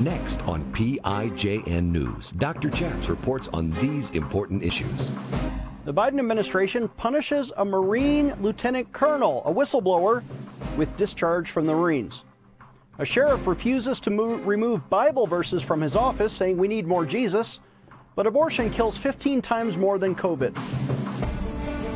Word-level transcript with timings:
Next 0.00 0.42
on 0.42 0.62
PIJN 0.74 1.84
News, 1.84 2.30
Dr. 2.32 2.68
Chaps 2.68 3.08
reports 3.08 3.48
on 3.48 3.70
these 3.80 4.10
important 4.10 4.62
issues. 4.62 5.10
The 5.86 5.94
Biden 5.94 6.18
administration 6.18 6.86
punishes 6.86 7.50
a 7.56 7.64
Marine 7.64 8.34
lieutenant 8.42 8.92
colonel, 8.92 9.42
a 9.46 9.52
whistleblower, 9.54 10.22
with 10.76 10.94
discharge 10.98 11.50
from 11.50 11.64
the 11.66 11.72
Marines. 11.72 12.24
A 12.98 13.06
sheriff 13.06 13.46
refuses 13.46 13.98
to 14.00 14.10
move, 14.10 14.46
remove 14.46 14.86
Bible 14.90 15.26
verses 15.26 15.62
from 15.62 15.80
his 15.80 15.96
office, 15.96 16.34
saying 16.34 16.58
we 16.58 16.68
need 16.68 16.86
more 16.86 17.06
Jesus, 17.06 17.60
but 18.16 18.26
abortion 18.26 18.70
kills 18.70 18.98
15 18.98 19.40
times 19.40 19.78
more 19.78 19.98
than 19.98 20.14
COVID. 20.14 20.54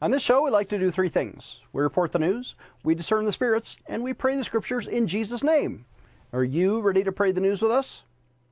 On 0.00 0.12
this 0.12 0.22
show, 0.22 0.42
we 0.42 0.50
like 0.50 0.68
to 0.68 0.78
do 0.78 0.92
three 0.92 1.08
things. 1.08 1.58
We 1.72 1.82
report 1.82 2.12
the 2.12 2.20
news, 2.20 2.54
we 2.84 2.94
discern 2.94 3.24
the 3.24 3.32
spirits, 3.32 3.78
and 3.86 4.02
we 4.02 4.12
pray 4.12 4.36
the 4.36 4.44
scriptures 4.44 4.86
in 4.86 5.08
Jesus' 5.08 5.42
name. 5.42 5.86
Are 6.32 6.44
you 6.44 6.80
ready 6.80 7.02
to 7.02 7.10
pray 7.10 7.32
the 7.32 7.40
news 7.40 7.60
with 7.60 7.72
us? 7.72 8.02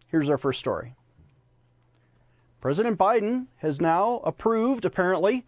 Here's 0.08 0.28
our 0.28 0.38
first 0.38 0.58
story. 0.58 0.94
President 2.60 2.98
Biden 2.98 3.46
has 3.58 3.80
now 3.80 4.20
approved, 4.24 4.84
apparently, 4.84 5.44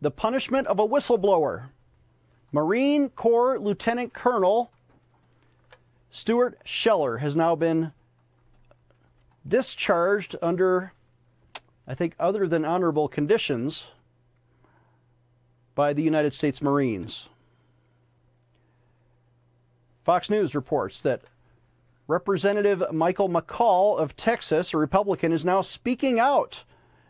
the 0.00 0.12
punishment 0.12 0.68
of 0.68 0.78
a 0.78 0.86
whistleblower. 0.86 1.70
Marine 2.52 3.08
Corps 3.08 3.58
Lieutenant 3.58 4.12
Colonel 4.12 4.70
Stuart 6.12 6.58
Scheller 6.64 7.18
has 7.18 7.34
now 7.34 7.56
been 7.56 7.92
discharged 9.46 10.36
under, 10.40 10.92
I 11.88 11.94
think, 11.94 12.14
other 12.20 12.46
than 12.46 12.64
honorable 12.64 13.08
conditions 13.08 13.86
by 15.80 15.94
the 15.94 16.02
United 16.02 16.34
States 16.34 16.60
Marines. 16.60 17.30
Fox 20.04 20.28
News 20.28 20.54
reports 20.54 21.00
that 21.00 21.22
Representative 22.06 22.84
Michael 22.92 23.30
McCaul 23.30 23.98
of 23.98 24.14
Texas, 24.14 24.74
a 24.74 24.76
Republican, 24.76 25.32
is 25.32 25.42
now 25.42 25.62
speaking 25.62 26.20
out 26.20 26.64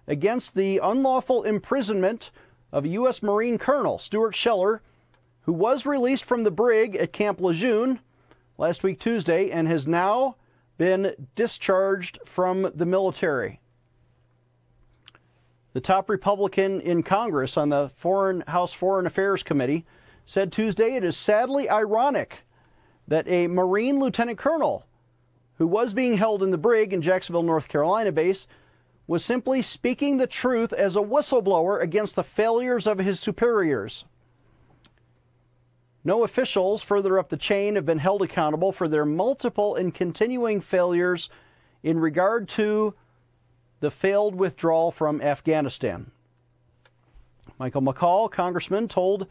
against 0.06 0.54
the 0.54 0.78
unlawful 0.78 1.42
imprisonment 1.42 2.30
of 2.70 2.86
U.S. 2.86 3.24
Marine 3.24 3.58
Colonel, 3.58 3.98
Stuart 3.98 4.36
Scheller, 4.36 4.82
who 5.40 5.52
was 5.52 5.84
released 5.84 6.24
from 6.24 6.44
the 6.44 6.52
brig 6.52 6.94
at 6.94 7.12
Camp 7.12 7.40
Lejeune 7.40 7.98
last 8.56 8.84
week 8.84 9.00
Tuesday 9.00 9.50
and 9.50 9.66
has 9.66 9.88
now 9.88 10.36
been 10.78 11.16
discharged 11.34 12.20
from 12.24 12.70
the 12.72 12.86
military. 12.86 13.59
The 15.72 15.80
top 15.80 16.10
Republican 16.10 16.80
in 16.80 17.04
Congress 17.04 17.56
on 17.56 17.68
the 17.68 17.90
Foreign 17.94 18.40
House 18.48 18.72
Foreign 18.72 19.06
Affairs 19.06 19.44
Committee 19.44 19.86
said 20.26 20.50
Tuesday 20.50 20.96
it 20.96 21.04
is 21.04 21.16
sadly 21.16 21.70
ironic 21.70 22.38
that 23.06 23.28
a 23.28 23.46
Marine 23.46 24.00
lieutenant 24.00 24.36
colonel 24.36 24.84
who 25.58 25.68
was 25.68 25.94
being 25.94 26.16
held 26.16 26.42
in 26.42 26.50
the 26.50 26.58
brig 26.58 26.92
in 26.92 27.02
Jacksonville, 27.02 27.44
North 27.44 27.68
Carolina 27.68 28.10
base 28.10 28.48
was 29.06 29.24
simply 29.24 29.62
speaking 29.62 30.16
the 30.16 30.26
truth 30.26 30.72
as 30.72 30.96
a 30.96 31.00
whistleblower 31.00 31.80
against 31.80 32.16
the 32.16 32.24
failures 32.24 32.86
of 32.88 32.98
his 32.98 33.20
superiors. 33.20 34.04
No 36.02 36.24
officials 36.24 36.82
further 36.82 37.18
up 37.18 37.28
the 37.28 37.36
chain 37.36 37.76
have 37.76 37.86
been 37.86 37.98
held 37.98 38.22
accountable 38.22 38.72
for 38.72 38.88
their 38.88 39.04
multiple 39.04 39.76
and 39.76 39.94
continuing 39.94 40.60
failures 40.60 41.28
in 41.82 42.00
regard 42.00 42.48
to 42.50 42.94
the 43.80 43.90
failed 43.90 44.34
withdrawal 44.34 44.90
from 44.90 45.20
Afghanistan. 45.20 46.10
Michael 47.58 47.82
McCaul, 47.82 48.30
congressman, 48.30 48.88
told 48.88 49.26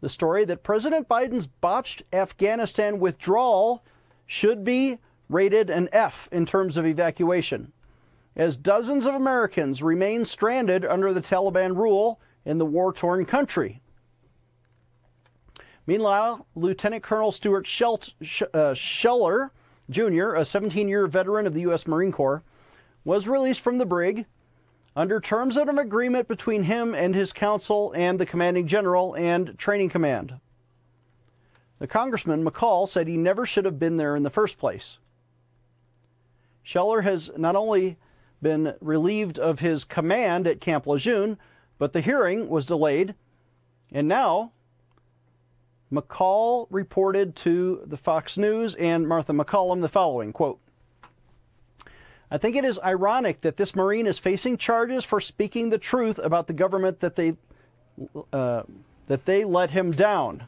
the 0.00 0.08
story 0.08 0.44
that 0.44 0.62
President 0.62 1.08
Biden's 1.08 1.46
botched 1.46 2.02
Afghanistan 2.12 2.98
withdrawal 2.98 3.84
should 4.26 4.64
be 4.64 4.98
rated 5.28 5.70
an 5.70 5.88
F 5.92 6.28
in 6.32 6.46
terms 6.46 6.76
of 6.76 6.86
evacuation, 6.86 7.72
as 8.36 8.56
dozens 8.56 9.06
of 9.06 9.14
Americans 9.14 9.82
remain 9.82 10.24
stranded 10.24 10.84
under 10.84 11.12
the 11.12 11.20
Taliban 11.20 11.76
rule 11.76 12.20
in 12.44 12.58
the 12.58 12.66
war 12.66 12.92
torn 12.92 13.26
country. 13.26 13.80
Meanwhile, 15.86 16.46
Lieutenant 16.54 17.02
Colonel 17.02 17.32
Stuart 17.32 17.66
uh, 18.52 18.74
Scheller 18.74 19.52
Jr., 19.90 20.34
a 20.34 20.44
17 20.44 20.86
year 20.88 21.06
veteran 21.06 21.46
of 21.46 21.54
the 21.54 21.62
U.S. 21.62 21.86
Marine 21.86 22.12
Corps, 22.12 22.42
was 23.08 23.26
released 23.26 23.60
from 23.60 23.78
the 23.78 23.86
brig 23.86 24.26
under 24.94 25.18
terms 25.18 25.56
of 25.56 25.66
an 25.66 25.78
agreement 25.78 26.28
between 26.28 26.64
him 26.64 26.94
and 26.94 27.14
his 27.14 27.32
counsel 27.32 27.90
and 27.96 28.20
the 28.20 28.26
commanding 28.26 28.66
general 28.66 29.14
and 29.14 29.56
training 29.56 29.88
command. 29.88 30.34
The 31.78 31.86
congressman, 31.86 32.44
McCaul, 32.44 32.86
said 32.86 33.08
he 33.08 33.16
never 33.16 33.46
should 33.46 33.64
have 33.64 33.78
been 33.78 33.96
there 33.96 34.14
in 34.14 34.24
the 34.24 34.30
first 34.30 34.58
place. 34.58 34.98
Scheller 36.62 37.00
has 37.00 37.30
not 37.34 37.56
only 37.56 37.96
been 38.42 38.74
relieved 38.82 39.38
of 39.38 39.60
his 39.60 39.84
command 39.84 40.46
at 40.46 40.60
Camp 40.60 40.86
Lejeune, 40.86 41.38
but 41.78 41.94
the 41.94 42.02
hearing 42.02 42.50
was 42.50 42.66
delayed, 42.66 43.14
and 43.90 44.06
now 44.06 44.52
McCaul 45.90 46.66
reported 46.68 47.34
to 47.36 47.80
the 47.86 47.96
Fox 47.96 48.36
News 48.36 48.74
and 48.74 49.08
Martha 49.08 49.32
MacCallum 49.32 49.80
the 49.80 49.88
following 49.88 50.30
quote, 50.30 50.60
I 52.30 52.38
think 52.38 52.56
it 52.56 52.64
is 52.64 52.78
ironic 52.84 53.40
that 53.40 53.56
this 53.56 53.74
Marine 53.74 54.06
is 54.06 54.18
facing 54.18 54.58
charges 54.58 55.04
for 55.04 55.20
speaking 55.20 55.70
the 55.70 55.78
truth 55.78 56.18
about 56.18 56.46
the 56.46 56.52
government 56.52 57.00
that 57.00 57.16
they 57.16 57.36
uh, 58.32 58.62
that 59.06 59.24
they 59.24 59.44
let 59.44 59.70
him 59.70 59.90
down, 59.92 60.46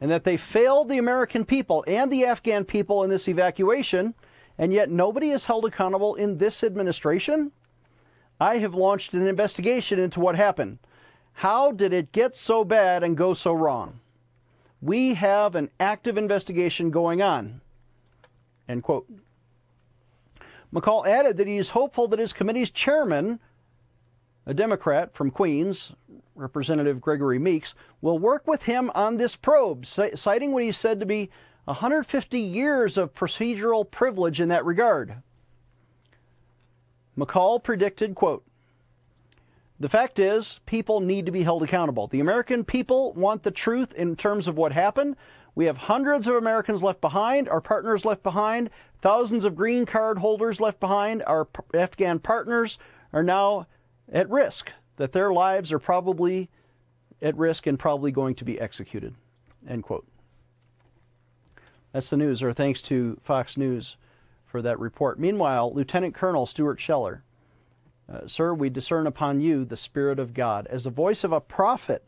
and 0.00 0.10
that 0.10 0.24
they 0.24 0.36
failed 0.36 0.88
the 0.88 0.98
American 0.98 1.44
people 1.44 1.84
and 1.86 2.10
the 2.10 2.24
Afghan 2.24 2.64
people 2.64 3.02
in 3.02 3.10
this 3.10 3.28
evacuation, 3.28 4.14
and 4.56 4.72
yet 4.72 4.90
nobody 4.90 5.30
is 5.30 5.44
held 5.44 5.64
accountable 5.64 6.14
in 6.14 6.38
this 6.38 6.62
administration. 6.62 7.50
I 8.40 8.58
have 8.58 8.74
launched 8.74 9.14
an 9.14 9.26
investigation 9.26 9.98
into 9.98 10.20
what 10.20 10.36
happened. 10.36 10.78
How 11.32 11.72
did 11.72 11.92
it 11.92 12.12
get 12.12 12.36
so 12.36 12.64
bad 12.64 13.02
and 13.02 13.16
go 13.16 13.34
so 13.34 13.52
wrong? 13.52 14.00
We 14.80 15.14
have 15.14 15.54
an 15.54 15.70
active 15.80 16.16
investigation 16.16 16.90
going 16.90 17.20
on. 17.20 17.60
End 18.68 18.82
quote. 18.82 19.06
McCaul 20.72 21.06
added 21.06 21.36
that 21.36 21.46
he 21.46 21.56
is 21.56 21.70
hopeful 21.70 22.08
that 22.08 22.18
his 22.18 22.32
committee's 22.32 22.70
chairman, 22.70 23.40
a 24.46 24.54
Democrat 24.54 25.14
from 25.14 25.30
Queens, 25.30 25.92
Representative 26.34 27.00
Gregory 27.00 27.38
Meeks, 27.38 27.74
will 28.00 28.18
work 28.18 28.46
with 28.46 28.64
him 28.64 28.90
on 28.94 29.16
this 29.16 29.36
probe, 29.36 29.86
citing 29.86 30.52
what 30.52 30.62
he 30.62 30.72
said 30.72 31.00
to 31.00 31.06
be 31.06 31.30
150 31.64 32.38
years 32.38 32.98
of 32.98 33.14
procedural 33.14 33.90
privilege 33.90 34.40
in 34.40 34.48
that 34.48 34.64
regard. 34.64 35.16
McCaul 37.16 37.62
predicted, 37.62 38.14
quote, 38.14 38.44
the 39.78 39.88
fact 39.88 40.18
is, 40.18 40.60
people 40.64 41.00
need 41.00 41.26
to 41.26 41.32
be 41.32 41.42
held 41.42 41.62
accountable. 41.62 42.06
The 42.06 42.20
American 42.20 42.64
people 42.64 43.12
want 43.12 43.42
the 43.42 43.50
truth 43.50 43.92
in 43.92 44.16
terms 44.16 44.48
of 44.48 44.56
what 44.56 44.72
happened. 44.72 45.16
We 45.56 45.64
have 45.66 45.76
hundreds 45.76 46.28
of 46.28 46.36
Americans 46.36 46.82
left 46.82 47.00
behind, 47.00 47.48
our 47.48 47.60
partners 47.60 48.04
left 48.04 48.22
behind, 48.22 48.70
thousands 49.00 49.44
of 49.44 49.56
green 49.56 49.86
card 49.86 50.18
holders 50.18 50.60
left 50.60 50.78
behind. 50.78 51.24
Our 51.26 51.48
Afghan 51.74 52.18
partners 52.20 52.78
are 53.12 53.22
now 53.22 53.66
at 54.12 54.30
risk, 54.30 54.70
that 54.96 55.12
their 55.12 55.32
lives 55.32 55.72
are 55.72 55.78
probably 55.78 56.50
at 57.22 57.36
risk 57.36 57.66
and 57.66 57.78
probably 57.78 58.12
going 58.12 58.34
to 58.36 58.44
be 58.44 58.60
executed. 58.60 59.14
End 59.66 59.82
quote. 59.82 60.06
That's 61.92 62.10
the 62.10 62.18
news, 62.18 62.42
or 62.42 62.52
thanks 62.52 62.82
to 62.82 63.18
Fox 63.22 63.56
News 63.56 63.96
for 64.44 64.60
that 64.60 64.78
report. 64.78 65.18
Meanwhile, 65.18 65.72
Lieutenant 65.72 66.14
Colonel 66.14 66.44
Stuart 66.44 66.78
Scheller 66.78 67.24
uh, 68.12 68.26
Sir, 68.26 68.54
we 68.54 68.70
discern 68.70 69.06
upon 69.06 69.40
you 69.40 69.64
the 69.64 69.76
Spirit 69.76 70.18
of 70.18 70.34
God 70.34 70.66
as 70.68 70.84
the 70.84 70.90
voice 70.90 71.24
of 71.24 71.32
a 71.32 71.40
prophet 71.40 72.04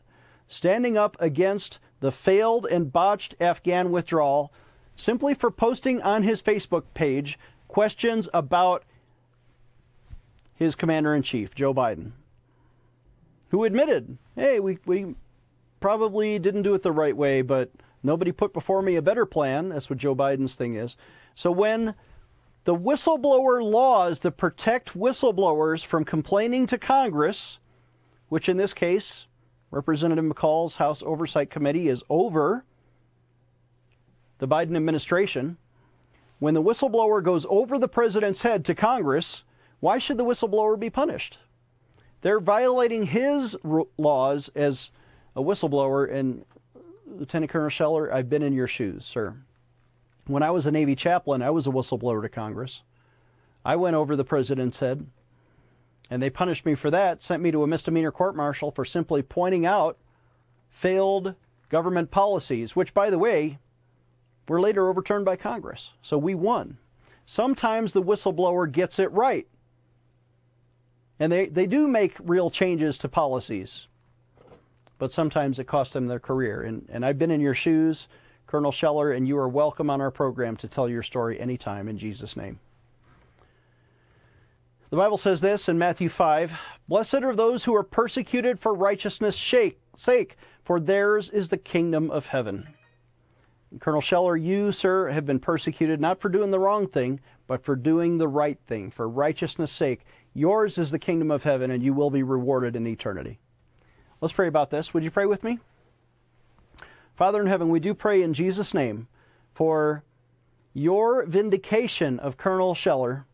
standing 0.47 0.97
up 0.97 1.17
against 1.19 1.79
the 1.99 2.11
failed 2.11 2.65
and 2.65 2.91
botched 2.91 3.35
Afghan 3.39 3.91
withdrawal 3.91 4.51
simply 4.95 5.33
for 5.33 5.51
posting 5.51 6.01
on 6.01 6.23
his 6.23 6.41
Facebook 6.41 6.83
page 6.93 7.39
questions 7.67 8.27
about 8.33 8.83
his 10.55 10.75
commander 10.75 11.15
in 11.15 11.23
chief, 11.23 11.55
Joe 11.55 11.73
Biden, 11.73 12.11
who 13.49 13.63
admitted, 13.63 14.17
hey, 14.35 14.59
we, 14.59 14.77
we 14.85 15.15
probably 15.79 16.37
didn't 16.37 16.63
do 16.63 16.73
it 16.73 16.83
the 16.83 16.91
right 16.91 17.15
way, 17.15 17.41
but 17.41 17.71
nobody 18.03 18.33
put 18.33 18.53
before 18.53 18.81
me 18.81 18.97
a 18.97 19.01
better 19.01 19.25
plan. 19.25 19.69
That's 19.69 19.89
what 19.89 19.99
Joe 19.99 20.15
Biden's 20.15 20.55
thing 20.55 20.75
is. 20.75 20.97
So 21.35 21.49
when 21.49 21.95
the 22.65 22.75
whistleblower 22.75 23.63
laws 23.63 24.19
that 24.19 24.31
protect 24.31 24.97
whistleblowers 24.97 25.85
from 25.85 26.03
complaining 26.03 26.67
to 26.67 26.77
Congress, 26.77 27.59
which 28.27 28.49
in 28.49 28.57
this 28.57 28.73
case, 28.73 29.27
Representative 29.71 30.25
McCaul's 30.25 30.75
House 30.75 31.03
Oversight 31.03 31.49
Committee 31.49 31.89
is 31.89 32.03
over 32.09 32.65
the 34.39 34.47
Biden 34.47 34.75
administration. 34.75 35.57
When 36.39 36.53
the 36.53 36.61
whistleblower 36.61 37.23
goes 37.23 37.45
over 37.49 37.77
the 37.77 37.87
president's 37.87 38.41
head 38.41 38.65
to 38.65 38.75
Congress, 38.75 39.43
why 39.79 39.97
should 39.97 40.17
the 40.17 40.25
whistleblower 40.25 40.79
be 40.79 40.89
punished? 40.89 41.37
They're 42.21 42.39
violating 42.39 43.03
his 43.03 43.55
laws 43.97 44.49
as 44.55 44.91
a 45.35 45.41
whistleblower. 45.41 46.11
And 46.11 46.45
Lieutenant 47.05 47.51
Colonel 47.51 47.69
Scheller, 47.69 48.13
I've 48.13 48.29
been 48.29 48.43
in 48.43 48.53
your 48.53 48.67
shoes, 48.67 49.05
sir. 49.05 49.35
When 50.27 50.43
I 50.43 50.51
was 50.51 50.65
a 50.65 50.71
Navy 50.71 50.95
chaplain, 50.95 51.41
I 51.41 51.49
was 51.49 51.67
a 51.67 51.71
whistleblower 51.71 52.21
to 52.21 52.29
Congress. 52.29 52.81
I 53.65 53.75
went 53.75 53.95
over 53.95 54.15
the 54.15 54.23
president's 54.23 54.79
head, 54.79 55.05
and 56.09 56.21
they 56.21 56.29
punished 56.29 56.65
me 56.65 56.75
for 56.75 56.89
that, 56.91 57.21
sent 57.21 57.43
me 57.43 57.51
to 57.51 57.63
a 57.63 57.67
misdemeanor 57.67 58.11
court 58.11 58.35
martial 58.35 58.71
for 58.71 58.85
simply 58.85 59.21
pointing 59.21 59.65
out 59.65 59.97
failed 60.69 61.35
government 61.69 62.11
policies, 62.11 62.75
which, 62.75 62.93
by 62.93 63.09
the 63.09 63.19
way, 63.19 63.59
were 64.47 64.59
later 64.59 64.89
overturned 64.89 65.25
by 65.25 65.35
Congress. 65.35 65.91
So 66.01 66.17
we 66.17 66.33
won. 66.33 66.77
Sometimes 67.25 67.93
the 67.93 68.01
whistleblower 68.01 68.71
gets 68.71 68.97
it 68.97 69.11
right. 69.11 69.47
And 71.19 71.31
they, 71.31 71.45
they 71.47 71.67
do 71.67 71.87
make 71.87 72.15
real 72.19 72.49
changes 72.49 72.97
to 72.99 73.09
policies, 73.09 73.87
but 74.97 75.11
sometimes 75.11 75.59
it 75.59 75.67
costs 75.67 75.93
them 75.93 76.07
their 76.07 76.19
career. 76.19 76.61
And, 76.63 76.87
and 76.89 77.05
I've 77.05 77.19
been 77.19 77.29
in 77.29 77.41
your 77.41 77.53
shoes, 77.53 78.07
Colonel 78.47 78.71
Scheller, 78.71 79.11
and 79.11 79.27
you 79.27 79.37
are 79.37 79.49
welcome 79.49 79.89
on 79.89 80.01
our 80.01 80.11
program 80.11 80.55
to 80.57 80.67
tell 80.67 80.89
your 80.89 81.03
story 81.03 81.39
anytime 81.39 81.87
in 81.87 81.97
Jesus' 81.97 82.37
name. 82.37 82.59
The 84.89 84.97
Bible 84.97 85.19
says 85.19 85.39
this 85.39 85.69
in 85.69 85.77
Matthew 85.77 86.09
5 86.09 86.51
Blessed 86.87 87.21
are 87.21 87.35
those 87.35 87.63
who 87.63 87.75
are 87.75 87.83
persecuted 87.83 88.59
for 88.59 88.73
righteousness' 88.73 89.37
sake, 89.95 90.35
for 90.63 90.79
theirs 90.79 91.29
is 91.29 91.49
the 91.49 91.57
kingdom 91.57 92.09
of 92.09 92.25
heaven. 92.25 92.67
And 93.69 93.79
Colonel 93.79 94.01
Scheller, 94.01 94.35
you, 94.35 94.71
sir, 94.71 95.09
have 95.09 95.27
been 95.27 95.39
persecuted 95.39 96.01
not 96.01 96.19
for 96.19 96.29
doing 96.29 96.49
the 96.49 96.57
wrong 96.57 96.87
thing, 96.87 97.19
but 97.45 97.63
for 97.63 97.75
doing 97.75 98.17
the 98.17 98.27
right 98.27 98.57
thing, 98.65 98.89
for 98.89 99.07
righteousness' 99.07 99.71
sake. 99.71 100.05
Yours 100.33 100.79
is 100.79 100.89
the 100.89 100.97
kingdom 100.97 101.29
of 101.29 101.43
heaven, 101.43 101.69
and 101.69 101.83
you 101.83 101.93
will 101.93 102.09
be 102.09 102.23
rewarded 102.23 102.75
in 102.75 102.87
eternity. 102.87 103.37
Let's 104.21 104.33
pray 104.33 104.47
about 104.47 104.71
this. 104.71 104.91
Would 104.95 105.03
you 105.03 105.11
pray 105.11 105.27
with 105.27 105.43
me? 105.43 105.59
Father 107.15 107.41
in 107.41 107.47
heaven, 107.47 107.69
we 107.69 107.79
do 107.79 107.93
pray 107.93 108.23
in 108.23 108.33
Jesus' 108.33 108.73
name 108.73 109.07
for 109.53 110.03
your 110.73 111.25
vindication 111.27 112.17
of 112.17 112.37
Colonel 112.37 112.73
Scheller, 112.73 113.27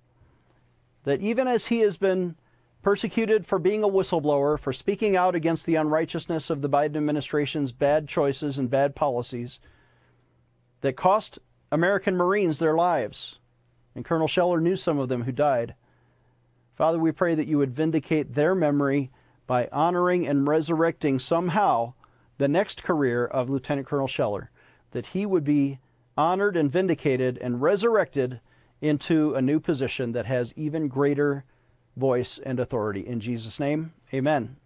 that 1.06 1.22
even 1.22 1.48
as 1.48 1.68
he 1.68 1.80
has 1.80 1.98
been 1.98 2.36
persecuted 2.82 3.46
for 3.46 3.58
being 3.58 3.84
a 3.84 3.88
whistleblower, 3.88 4.60
for 4.60 4.74
speaking 4.74 5.16
out 5.16 5.34
against 5.34 5.66
the 5.66 5.76
unrighteousness 5.76 6.50
of 6.50 6.62
the 6.62 6.70
Biden 6.70 6.98
administration's 6.98 7.72
bad 7.72 8.08
choices 8.08 8.58
and 8.58 8.70
bad 8.70 8.96
policies 8.96 9.60
that 10.82 10.96
cost 10.96 11.40
American 11.72 12.16
Marines 12.16 12.60
their 12.60 12.76
lives, 12.76 13.40
and 13.96 14.06
Colonel 14.06 14.28
Scheller 14.28 14.60
knew 14.60 14.76
some 14.76 15.00
of 15.00 15.10
them 15.10 15.24
who 15.24 15.32
died. 15.32 15.74
Father, 16.76 17.00
we 17.00 17.12
pray 17.12 17.34
that 17.34 17.48
you 17.48 17.58
would 17.58 17.74
vindicate 17.74 18.34
their 18.34 18.54
memory 18.54 19.10
by 19.48 19.70
honoring 19.72 20.28
and 20.28 20.48
resurrecting 20.48 21.18
somehow 21.18 21.94
the 22.38 22.48
next 22.48 22.84
career 22.84 23.26
of 23.26 23.50
Lieutenant 23.50 23.88
Colonel 23.88 24.08
Scheller, 24.08 24.52
that 24.92 25.08
he 25.08 25.26
would 25.26 25.44
be 25.44 25.80
honored 26.18 26.58
and 26.58 26.72
vindicated 26.72 27.38
and 27.40 27.62
resurrected 27.62 28.40
into 28.82 29.34
a 29.36 29.42
new 29.42 29.60
position 29.60 30.12
that 30.12 30.26
has 30.26 30.54
even 30.56 30.88
greater 30.88 31.44
voice 31.96 32.40
and 32.44 32.60
authority. 32.60 33.06
In 33.06 33.20
Jesus' 33.20 33.60
name, 33.60 33.94
amen. 34.14 34.58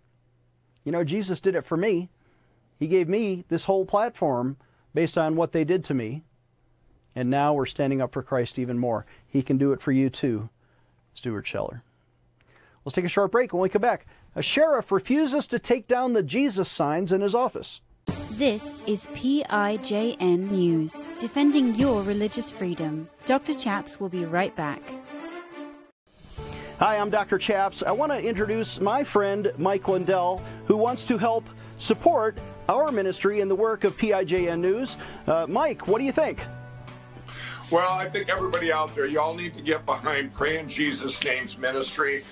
You 0.83 0.91
know, 0.91 1.03
Jesus 1.03 1.39
did 1.39 1.55
it 1.55 1.65
for 1.65 1.77
me. 1.77 2.09
He 2.77 2.87
gave 2.87 3.07
me 3.07 3.43
this 3.49 3.65
whole 3.65 3.85
platform 3.85 4.57
based 4.93 5.17
on 5.17 5.35
what 5.35 5.51
they 5.51 5.63
did 5.63 5.83
to 5.85 5.93
me. 5.93 6.23
And 7.15 7.29
now 7.29 7.53
we're 7.53 7.65
standing 7.65 8.01
up 8.01 8.13
for 8.13 8.23
Christ 8.23 8.57
even 8.57 8.77
more. 8.77 9.05
He 9.27 9.41
can 9.41 9.57
do 9.57 9.73
it 9.73 9.81
for 9.81 9.91
you 9.91 10.09
too, 10.09 10.49
Stuart 11.13 11.47
Scheller. 11.47 11.83
Let's 12.85 12.95
take 12.95 13.05
a 13.05 13.09
short 13.09 13.31
break. 13.31 13.51
When 13.51 13.61
we 13.61 13.69
come 13.69 13.81
back, 13.81 14.07
a 14.35 14.41
sheriff 14.41 14.91
refuses 14.91 15.47
to 15.47 15.59
take 15.59 15.87
down 15.87 16.13
the 16.13 16.23
Jesus 16.23 16.69
signs 16.69 17.11
in 17.11 17.21
his 17.21 17.35
office. 17.35 17.81
This 18.31 18.83
is 18.87 19.07
PIJN 19.07 20.49
News, 20.51 21.09
defending 21.19 21.75
your 21.75 22.03
religious 22.03 22.49
freedom. 22.49 23.09
Dr. 23.25 23.53
Chaps 23.53 23.99
will 23.99 24.09
be 24.09 24.25
right 24.25 24.55
back. 24.55 24.81
Hi, 26.79 26.97
I'm 26.97 27.09
Dr. 27.09 27.37
Chaps. 27.37 27.83
I 27.83 27.91
want 27.91 28.11
to 28.11 28.21
introduce 28.21 28.79
my 28.79 29.03
friend 29.03 29.51
Mike 29.57 29.87
Lindell, 29.87 30.41
who 30.65 30.77
wants 30.77 31.05
to 31.07 31.17
help 31.17 31.43
support 31.77 32.37
our 32.69 32.91
ministry 32.91 33.41
in 33.41 33.49
the 33.49 33.55
work 33.55 33.83
of 33.83 33.97
PIJN 33.97 34.59
News. 34.59 34.95
Uh, 35.27 35.45
Mike, 35.49 35.87
what 35.87 35.99
do 35.99 36.05
you 36.05 36.11
think? 36.11 36.39
Well, 37.71 37.91
I 37.91 38.09
think 38.09 38.29
everybody 38.29 38.71
out 38.71 38.95
there, 38.95 39.05
y'all 39.05 39.35
need 39.35 39.53
to 39.55 39.61
get 39.61 39.85
behind 39.85 40.33
Pray 40.33 40.57
in 40.57 40.67
Jesus' 40.67 41.23
Name's 41.23 41.57
ministry. 41.57 42.23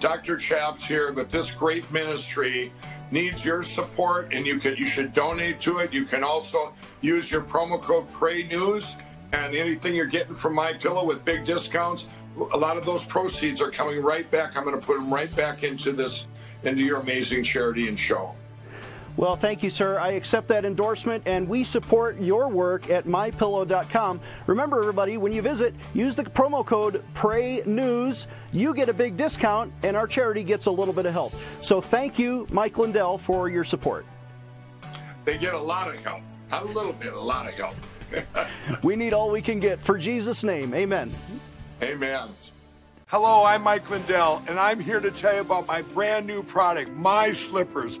Dr. 0.00 0.36
Chaps 0.36 0.84
here 0.86 1.12
but 1.12 1.30
this 1.30 1.54
great 1.54 1.90
ministry 1.90 2.72
needs 3.10 3.44
your 3.44 3.62
support 3.62 4.32
and 4.32 4.46
you 4.46 4.58
can 4.58 4.76
you 4.76 4.86
should 4.86 5.12
donate 5.12 5.60
to 5.60 5.78
it. 5.78 5.92
You 5.92 6.04
can 6.04 6.24
also 6.24 6.72
use 7.00 7.30
your 7.30 7.42
promo 7.42 7.80
code 7.80 8.08
Pray 8.08 8.42
News 8.44 8.96
and 9.32 9.54
anything 9.54 9.94
you're 9.94 10.06
getting 10.06 10.34
from 10.34 10.54
my 10.54 10.72
pillow 10.74 11.04
with 11.04 11.24
big 11.24 11.44
discounts, 11.44 12.08
a 12.52 12.56
lot 12.56 12.76
of 12.76 12.84
those 12.84 13.04
proceeds 13.04 13.60
are 13.60 13.70
coming 13.70 14.02
right 14.02 14.28
back. 14.30 14.56
I'm 14.56 14.64
going 14.64 14.78
to 14.78 14.84
put 14.84 14.94
them 14.96 15.12
right 15.12 15.34
back 15.34 15.64
into 15.64 15.92
this 15.92 16.26
into 16.62 16.84
your 16.84 17.00
amazing 17.00 17.42
charity 17.42 17.88
and 17.88 17.98
show. 17.98 18.34
Well, 19.16 19.36
thank 19.36 19.62
you, 19.62 19.70
sir. 19.70 19.98
I 19.98 20.12
accept 20.12 20.48
that 20.48 20.64
endorsement, 20.64 21.22
and 21.24 21.48
we 21.48 21.62
support 21.62 22.20
your 22.20 22.48
work 22.48 22.90
at 22.90 23.06
mypillow.com. 23.06 24.20
Remember, 24.46 24.80
everybody, 24.80 25.18
when 25.18 25.32
you 25.32 25.40
visit, 25.40 25.72
use 25.94 26.16
the 26.16 26.24
promo 26.24 26.66
code 26.66 27.04
PRAYNEWS. 27.14 28.26
You 28.50 28.74
get 28.74 28.88
a 28.88 28.92
big 28.92 29.16
discount, 29.16 29.72
and 29.84 29.96
our 29.96 30.08
charity 30.08 30.42
gets 30.42 30.66
a 30.66 30.70
little 30.70 30.94
bit 30.94 31.06
of 31.06 31.12
help. 31.12 31.32
So 31.60 31.80
thank 31.80 32.18
you, 32.18 32.48
Mike 32.50 32.76
Lindell, 32.76 33.18
for 33.18 33.48
your 33.48 33.62
support. 33.62 34.04
They 35.24 35.38
get 35.38 35.54
a 35.54 35.60
lot 35.60 35.88
of 35.88 36.04
help. 36.04 36.22
Not 36.50 36.64
a 36.64 36.66
little 36.66 36.92
bit, 36.92 37.12
a 37.12 37.20
lot 37.20 37.46
of 37.46 37.54
help. 37.54 37.74
we 38.82 38.96
need 38.96 39.12
all 39.12 39.30
we 39.30 39.42
can 39.42 39.60
get. 39.60 39.78
For 39.78 39.96
Jesus' 39.96 40.42
name, 40.42 40.74
amen. 40.74 41.12
Amen. 41.82 42.28
Hello, 43.06 43.44
I'm 43.44 43.62
Mike 43.62 43.88
Lindell, 43.88 44.42
and 44.48 44.58
I'm 44.58 44.80
here 44.80 44.98
to 44.98 45.10
tell 45.12 45.34
you 45.34 45.40
about 45.40 45.68
my 45.68 45.82
brand 45.82 46.26
new 46.26 46.42
product, 46.42 46.90
My 46.90 47.30
Slippers. 47.30 48.00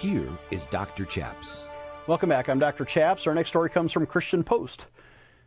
Here 0.00 0.28
is 0.50 0.66
Dr. 0.66 1.04
Chaps. 1.04 1.68
Welcome 2.08 2.28
back. 2.28 2.48
I'm 2.48 2.58
Dr. 2.58 2.84
Chaps. 2.84 3.28
Our 3.28 3.32
next 3.32 3.50
story 3.50 3.70
comes 3.70 3.92
from 3.92 4.06
Christian 4.06 4.42
Post, 4.42 4.86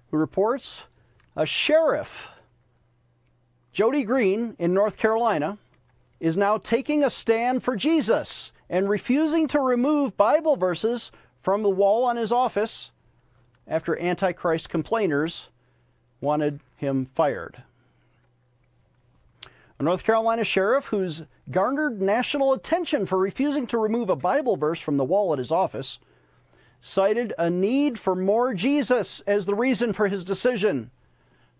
who 0.09 0.15
reports 0.17 0.83
a 1.35 1.45
sheriff, 1.45 2.29
Jody 3.73 4.03
Green 4.03 4.55
in 4.57 4.73
North 4.73 4.95
Carolina, 4.95 5.57
is 6.21 6.37
now 6.37 6.57
taking 6.57 7.03
a 7.03 7.09
stand 7.09 7.61
for 7.61 7.75
Jesus 7.75 8.53
and 8.69 8.89
refusing 8.89 9.49
to 9.49 9.59
remove 9.59 10.15
Bible 10.15 10.55
verses 10.55 11.11
from 11.41 11.61
the 11.61 11.69
wall 11.69 12.05
on 12.05 12.15
his 12.15 12.31
office 12.31 12.91
after 13.67 13.99
Antichrist 13.99 14.69
complainers 14.69 15.49
wanted 16.21 16.61
him 16.77 17.09
fired. 17.13 17.63
A 19.79 19.83
North 19.83 20.03
Carolina 20.03 20.43
sheriff 20.43 20.85
who's 20.85 21.23
garnered 21.51 22.01
national 22.01 22.53
attention 22.53 23.05
for 23.05 23.17
refusing 23.17 23.67
to 23.67 23.77
remove 23.77 24.09
a 24.09 24.15
Bible 24.15 24.57
verse 24.57 24.79
from 24.79 24.97
the 24.97 25.03
wall 25.03 25.33
at 25.33 25.39
his 25.39 25.51
office 25.51 25.99
cited 26.81 27.33
a 27.37 27.49
need 27.49 27.99
for 27.99 28.15
more 28.15 28.55
Jesus 28.55 29.19
as 29.27 29.45
the 29.45 29.53
reason 29.53 29.93
for 29.93 30.07
his 30.07 30.23
decision 30.23 30.89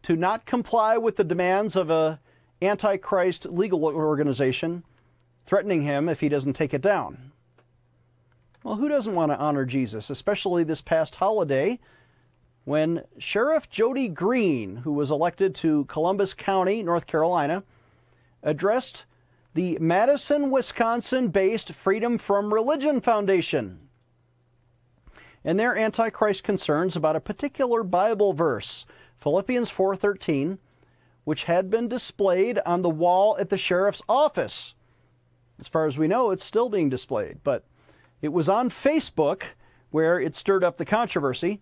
to 0.01 0.15
not 0.15 0.45
comply 0.45 0.97
with 0.97 1.15
the 1.15 1.23
demands 1.23 1.75
of 1.75 1.91
a 1.91 2.19
antichrist 2.61 3.45
legal 3.45 3.85
organization 3.85 4.83
threatening 5.45 5.83
him 5.83 6.09
if 6.09 6.19
he 6.19 6.29
doesn't 6.29 6.53
take 6.53 6.73
it 6.73 6.81
down. 6.81 7.31
Well, 8.63 8.75
who 8.75 8.89
doesn't 8.89 9.15
want 9.15 9.31
to 9.31 9.37
honor 9.37 9.63
Jesus, 9.63 10.09
especially 10.09 10.63
this 10.63 10.81
past 10.81 11.15
holiday 11.15 11.79
when 12.65 13.03
Sheriff 13.19 13.69
Jody 13.69 14.07
Green, 14.07 14.75
who 14.75 14.91
was 14.91 15.11
elected 15.11 15.53
to 15.55 15.85
Columbus 15.85 16.33
County, 16.33 16.81
North 16.81 17.05
Carolina, 17.05 17.63
addressed 18.43 19.05
the 19.53 19.77
Madison, 19.79 20.51
Wisconsin 20.51 21.29
based 21.29 21.73
Freedom 21.73 22.17
from 22.17 22.53
Religion 22.53 23.01
Foundation 23.01 23.87
and 25.47 25.57
their 25.57 25.77
antichrist 25.77 26.43
concerns 26.43 26.97
about 26.97 27.15
a 27.15 27.21
particular 27.21 27.81
Bible 27.81 28.33
verse, 28.33 28.85
Philippians 29.15 29.69
4:13, 29.69 30.59
which 31.23 31.45
had 31.45 31.69
been 31.69 31.87
displayed 31.87 32.59
on 32.65 32.81
the 32.81 32.89
wall 32.89 33.37
at 33.39 33.49
the 33.49 33.57
sheriff's 33.57 34.01
office. 34.09 34.75
As 35.57 35.69
far 35.69 35.87
as 35.87 35.97
we 35.97 36.05
know, 36.05 36.31
it's 36.31 36.43
still 36.43 36.67
being 36.67 36.89
displayed, 36.89 37.39
but 37.45 37.63
it 38.21 38.33
was 38.33 38.49
on 38.49 38.69
Facebook 38.69 39.43
where 39.89 40.19
it 40.19 40.35
stirred 40.35 40.65
up 40.65 40.75
the 40.75 40.83
controversy, 40.83 41.61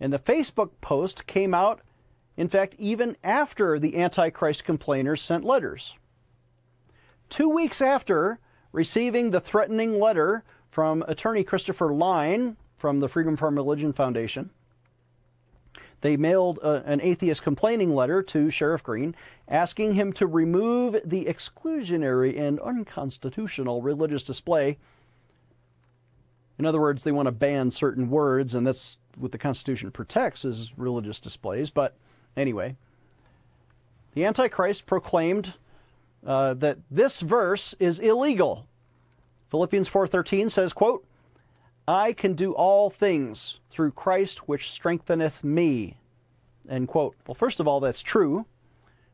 and 0.00 0.12
the 0.12 0.18
Facebook 0.18 0.70
post 0.80 1.26
came 1.26 1.52
out 1.52 1.82
in 2.38 2.48
fact 2.48 2.74
even 2.78 3.18
after 3.22 3.78
the 3.78 3.98
antichrist 3.98 4.64
complainers 4.64 5.20
sent 5.20 5.44
letters. 5.44 5.94
2 7.30 7.48
weeks 7.48 7.80
after 7.80 8.38
receiving 8.72 9.30
the 9.30 9.40
threatening 9.40 9.98
letter 9.98 10.44
from 10.70 11.02
attorney 11.08 11.42
Christopher 11.42 11.92
Line 11.92 12.56
from 12.76 13.00
the 13.00 13.08
Freedom 13.08 13.36
from 13.36 13.54
Religion 13.54 13.92
Foundation. 13.92 14.50
They 16.02 16.16
mailed 16.16 16.58
a, 16.58 16.84
an 16.84 17.00
atheist 17.00 17.42
complaining 17.42 17.94
letter 17.94 18.22
to 18.22 18.50
Sheriff 18.50 18.82
Green 18.82 19.14
asking 19.48 19.94
him 19.94 20.12
to 20.12 20.26
remove 20.26 21.00
the 21.04 21.24
exclusionary 21.24 22.38
and 22.38 22.60
unconstitutional 22.60 23.82
religious 23.82 24.22
display. 24.22 24.78
In 26.58 26.66
other 26.66 26.80
words, 26.80 27.02
they 27.02 27.12
want 27.12 27.26
to 27.26 27.32
ban 27.32 27.70
certain 27.70 28.10
words, 28.10 28.54
and 28.54 28.66
that's 28.66 28.98
what 29.16 29.32
the 29.32 29.38
Constitution 29.38 29.90
protects 29.90 30.44
is 30.44 30.72
religious 30.76 31.18
displays. 31.18 31.70
But 31.70 31.96
anyway, 32.36 32.76
the 34.14 34.24
Antichrist 34.24 34.86
proclaimed 34.86 35.54
uh, 36.26 36.54
that 36.54 36.78
this 36.90 37.20
verse 37.20 37.74
is 37.78 37.98
illegal. 37.98 38.66
Philippians 39.50 39.88
4:13 39.88 40.50
says, 40.50 40.72
"quote 40.72 41.06
I 41.88 42.12
can 42.12 42.34
do 42.34 42.52
all 42.52 42.90
things 42.90 43.60
through 43.70 43.92
Christ 43.92 44.48
which 44.48 44.72
strengtheneth 44.72 45.44
me. 45.44 45.96
End 46.68 46.88
quote. 46.88 47.14
Well, 47.26 47.34
first 47.34 47.60
of 47.60 47.68
all, 47.68 47.78
that's 47.78 48.02
true. 48.02 48.44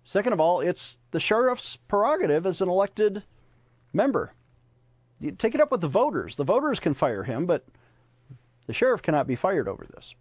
Second 0.05 0.33
of 0.33 0.41
all, 0.41 0.61
it's 0.61 0.99
the 1.11 1.21
sheriff's 1.21 1.77
prerogative 1.77 2.47
as 2.47 2.61
an 2.61 2.69
elected 2.69 3.23
member. 3.93 4.33
You 5.21 5.33
take 5.33 5.55
it 5.55 5.61
up 5.61 5.71
with 5.71 5.83
the 5.83 5.89
voters. 5.89 6.37
The 6.37 6.45
voters 6.45 6.81
can 6.81 6.95
fire 6.95 7.23
him, 7.23 7.47
but 7.47 7.65
the 8.67 8.73
sheriff 8.73 9.03
cannot 9.03 9.27
be 9.27 9.37
fired 9.37 9.69
over 9.69 9.87
this. 9.95 10.15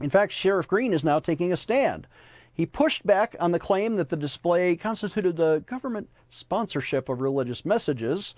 In 0.00 0.10
fact, 0.10 0.32
Sheriff 0.32 0.66
Green 0.66 0.92
is 0.92 1.04
now 1.04 1.20
taking 1.20 1.52
a 1.52 1.56
stand. 1.56 2.08
He 2.54 2.66
pushed 2.66 3.04
back 3.04 3.34
on 3.40 3.50
the 3.50 3.58
claim 3.58 3.96
that 3.96 4.08
the 4.08 4.16
display 4.16 4.76
constituted 4.76 5.36
the 5.36 5.64
government 5.66 6.08
sponsorship 6.30 7.08
of 7.08 7.20
religious 7.20 7.64
messages, 7.64 8.34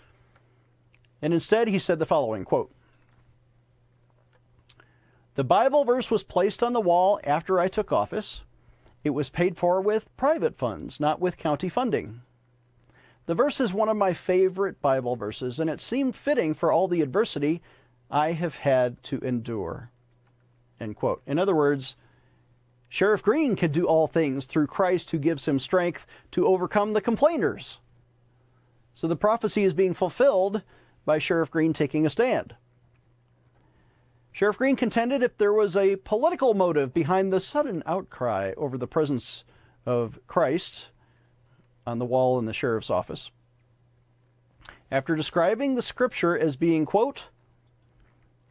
and 1.20 1.34
instead 1.34 1.68
he 1.68 1.78
said 1.78 1.98
the 1.98 2.06
following 2.06 2.44
quote, 2.44 2.72
the 5.36 5.44
Bible 5.44 5.84
verse 5.84 6.10
was 6.10 6.22
placed 6.22 6.62
on 6.62 6.72
the 6.72 6.80
wall 6.80 7.20
after 7.22 7.60
I 7.60 7.68
took 7.68 7.92
office. 7.92 8.40
It 9.04 9.10
was 9.10 9.28
paid 9.28 9.58
for 9.58 9.82
with 9.82 10.08
private 10.16 10.56
funds, 10.56 10.98
not 10.98 11.20
with 11.20 11.36
county 11.36 11.68
funding. 11.68 12.22
The 13.26 13.34
verse 13.34 13.60
is 13.60 13.74
one 13.74 13.90
of 13.90 13.98
my 13.98 14.14
favorite 14.14 14.80
Bible 14.80 15.14
verses, 15.14 15.60
and 15.60 15.68
it 15.68 15.82
seemed 15.82 16.16
fitting 16.16 16.54
for 16.54 16.72
all 16.72 16.88
the 16.88 17.02
adversity 17.02 17.60
I 18.10 18.32
have 18.32 18.56
had 18.56 19.02
to 19.04 19.18
endure. 19.18 19.90
End 20.80 20.96
quote. 20.96 21.20
In 21.26 21.38
other 21.38 21.54
words, 21.54 21.96
Sheriff 22.88 23.22
Green 23.22 23.56
can 23.56 23.72
do 23.72 23.86
all 23.86 24.06
things 24.06 24.44
through 24.44 24.68
Christ 24.68 25.10
who 25.10 25.18
gives 25.18 25.46
him 25.46 25.58
strength 25.58 26.06
to 26.32 26.46
overcome 26.46 26.92
the 26.92 27.00
complainers. 27.00 27.78
So 28.94 29.06
the 29.08 29.16
prophecy 29.16 29.64
is 29.64 29.74
being 29.74 29.94
fulfilled 29.94 30.62
by 31.04 31.18
Sheriff 31.18 31.50
Green 31.50 31.72
taking 31.72 32.06
a 32.06 32.10
stand. 32.10 32.54
Sheriff 34.32 34.58
Green 34.58 34.76
contended 34.76 35.22
if 35.22 35.36
there 35.38 35.52
was 35.52 35.76
a 35.76 35.96
political 35.96 36.52
motive 36.52 36.92
behind 36.92 37.32
the 37.32 37.40
sudden 37.40 37.82
outcry 37.86 38.52
over 38.56 38.76
the 38.76 38.86
presence 38.86 39.44
of 39.86 40.18
Christ 40.26 40.88
on 41.86 41.98
the 41.98 42.04
wall 42.04 42.38
in 42.38 42.44
the 42.44 42.52
sheriff's 42.52 42.90
office. 42.90 43.30
After 44.90 45.16
describing 45.16 45.74
the 45.74 45.82
scripture 45.82 46.36
as 46.36 46.56
being, 46.56 46.84
quote, 46.84 47.26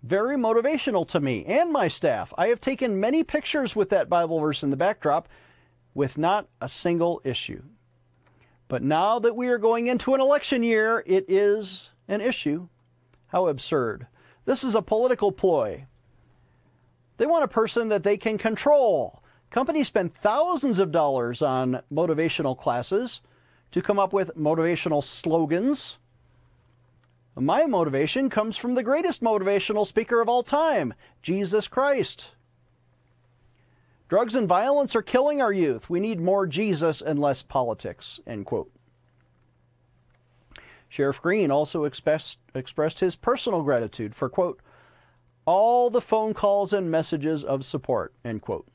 very 0.05 0.37
motivational 0.37 1.07
to 1.07 1.19
me 1.19 1.43
and 1.45 1.71
my 1.71 1.87
staff, 1.87 2.31
I 2.37 2.47
have 2.49 2.61
taken 2.61 2.99
many 2.99 3.23
pictures 3.23 3.75
with 3.75 3.89
that 3.89 4.07
Bible 4.07 4.39
verse 4.39 4.61
in 4.61 4.69
the 4.69 4.77
backdrop 4.77 5.27
with 5.95 6.17
not 6.17 6.47
a 6.61 6.69
single 6.69 7.21
issue. 7.23 7.63
But 8.67 8.83
now 8.83 9.17
that 9.19 9.35
we 9.35 9.47
are 9.47 9.57
going 9.57 9.87
into 9.87 10.13
an 10.13 10.21
election 10.21 10.61
year, 10.61 11.03
it 11.07 11.25
is 11.27 11.89
an 12.07 12.21
issue. 12.21 12.67
How 13.27 13.47
absurd. 13.47 14.05
This 14.45 14.63
is 14.63 14.75
a 14.75 14.81
political 14.81 15.31
ploy. 15.31 15.85
They 17.17 17.25
want 17.25 17.43
a 17.43 17.47
person 17.47 17.89
that 17.89 18.03
they 18.03 18.17
can 18.17 18.37
control. 18.37 19.23
Companies 19.49 19.87
spend 19.87 20.13
thousands 20.15 20.79
of 20.79 20.91
dollars 20.91 21.41
on 21.41 21.81
motivational 21.91 22.57
classes 22.57 23.21
to 23.71 23.81
come 23.81 23.97
up 23.97 24.13
with 24.13 24.35
motivational 24.37 25.03
slogans. 25.03 25.97
My 27.35 27.65
motivation 27.65 28.29
comes 28.29 28.55
from 28.55 28.75
the 28.75 28.83
greatest 28.83 29.21
motivational 29.21 29.85
speaker 29.85 30.21
of 30.21 30.29
all 30.29 30.41
time, 30.41 30.93
Jesus 31.21 31.67
Christ. 31.67 32.29
Drugs 34.07 34.35
and 34.35 34.47
violence 34.47 34.95
are 34.95 35.01
killing 35.01 35.41
our 35.41 35.51
youth. 35.51 35.89
We 35.89 35.99
need 35.99 36.21
more 36.21 36.47
Jesus 36.47 37.01
and 37.01 37.19
less 37.19 37.41
politics. 37.41 38.19
End 38.25 38.45
quote. 38.45 38.71
Sheriff 40.87 41.21
Green 41.21 41.51
also 41.51 41.83
expressed, 41.83 42.37
expressed 42.53 43.01
his 43.01 43.17
personal 43.17 43.63
gratitude 43.63 44.15
for, 44.15 44.29
quote, 44.29 44.61
all 45.45 45.89
the 45.89 46.01
phone 46.01 46.33
calls 46.33 46.71
and 46.71 46.89
messages 46.89 47.43
of 47.43 47.65
support, 47.65 48.13
end 48.23 48.41
quote. 48.41 48.65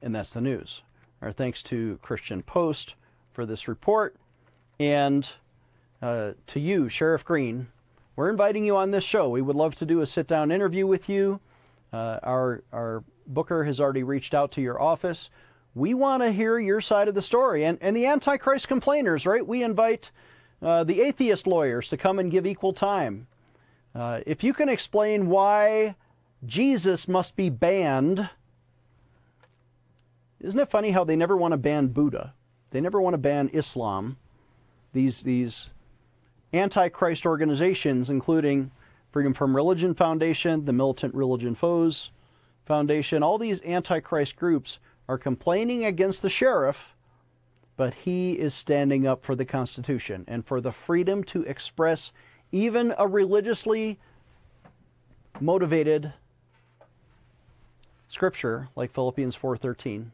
And 0.00 0.14
that's 0.14 0.32
the 0.32 0.40
news. 0.40 0.82
Our 1.20 1.32
thanks 1.32 1.62
to 1.64 1.98
Christian 2.02 2.42
Post 2.42 2.94
for 3.32 3.44
this 3.44 3.68
report. 3.68 4.16
And 4.80 5.28
uh, 6.02 6.32
to 6.48 6.60
you, 6.60 6.88
Sheriff 6.88 7.24
Green, 7.24 7.68
we're 8.16 8.30
inviting 8.30 8.64
you 8.64 8.76
on 8.76 8.90
this 8.90 9.04
show. 9.04 9.28
We 9.28 9.42
would 9.42 9.56
love 9.56 9.74
to 9.76 9.86
do 9.86 10.00
a 10.00 10.06
sit 10.06 10.26
down 10.26 10.52
interview 10.52 10.86
with 10.86 11.08
you. 11.08 11.40
Uh, 11.92 12.18
our, 12.22 12.62
our 12.72 13.04
booker 13.26 13.64
has 13.64 13.80
already 13.80 14.02
reached 14.02 14.34
out 14.34 14.52
to 14.52 14.60
your 14.60 14.80
office 14.80 15.30
we 15.74 15.92
want 15.92 16.22
to 16.22 16.30
hear 16.30 16.58
your 16.58 16.80
side 16.80 17.08
of 17.08 17.14
the 17.14 17.22
story. 17.22 17.64
And, 17.64 17.78
and 17.80 17.96
the 17.96 18.06
Antichrist 18.06 18.68
complainers, 18.68 19.26
right? 19.26 19.46
We 19.46 19.62
invite 19.62 20.10
uh, 20.62 20.84
the 20.84 21.02
atheist 21.02 21.46
lawyers 21.46 21.88
to 21.88 21.96
come 21.96 22.18
and 22.18 22.30
give 22.30 22.46
equal 22.46 22.72
time. 22.72 23.26
Uh, 23.94 24.20
if 24.26 24.44
you 24.44 24.54
can 24.54 24.68
explain 24.68 25.28
why 25.28 25.96
Jesus 26.46 27.08
must 27.08 27.36
be 27.36 27.50
banned, 27.50 28.28
isn't 30.40 30.58
it 30.58 30.70
funny 30.70 30.90
how 30.90 31.04
they 31.04 31.16
never 31.16 31.36
want 31.36 31.52
to 31.52 31.58
ban 31.58 31.88
Buddha? 31.88 32.34
They 32.70 32.80
never 32.80 33.00
want 33.00 33.14
to 33.14 33.18
ban 33.18 33.50
Islam. 33.52 34.16
These, 34.92 35.22
these 35.22 35.70
antichrist 36.54 37.26
organizations, 37.26 38.10
including 38.10 38.70
Freedom 39.10 39.34
from 39.34 39.54
Religion 39.54 39.94
Foundation, 39.94 40.64
the 40.64 40.72
Militant 40.72 41.14
Religion 41.14 41.54
Foes 41.54 42.10
Foundation, 42.66 43.22
all 43.22 43.38
these 43.38 43.62
antichrist 43.62 44.36
groups 44.36 44.78
are 45.08 45.18
complaining 45.18 45.84
against 45.84 46.22
the 46.22 46.30
sheriff, 46.30 46.94
but 47.76 47.94
he 47.94 48.32
is 48.32 48.54
standing 48.54 49.06
up 49.06 49.22
for 49.22 49.34
the 49.34 49.44
Constitution 49.44 50.24
and 50.26 50.46
for 50.46 50.60
the 50.60 50.72
freedom 50.72 51.22
to 51.24 51.42
express 51.42 52.12
even 52.52 52.94
a 52.98 53.06
religiously 53.06 53.98
motivated 55.40 56.12
scripture 58.08 58.68
like 58.76 58.92
Philippians 58.92 59.36
4:13. 59.36 60.12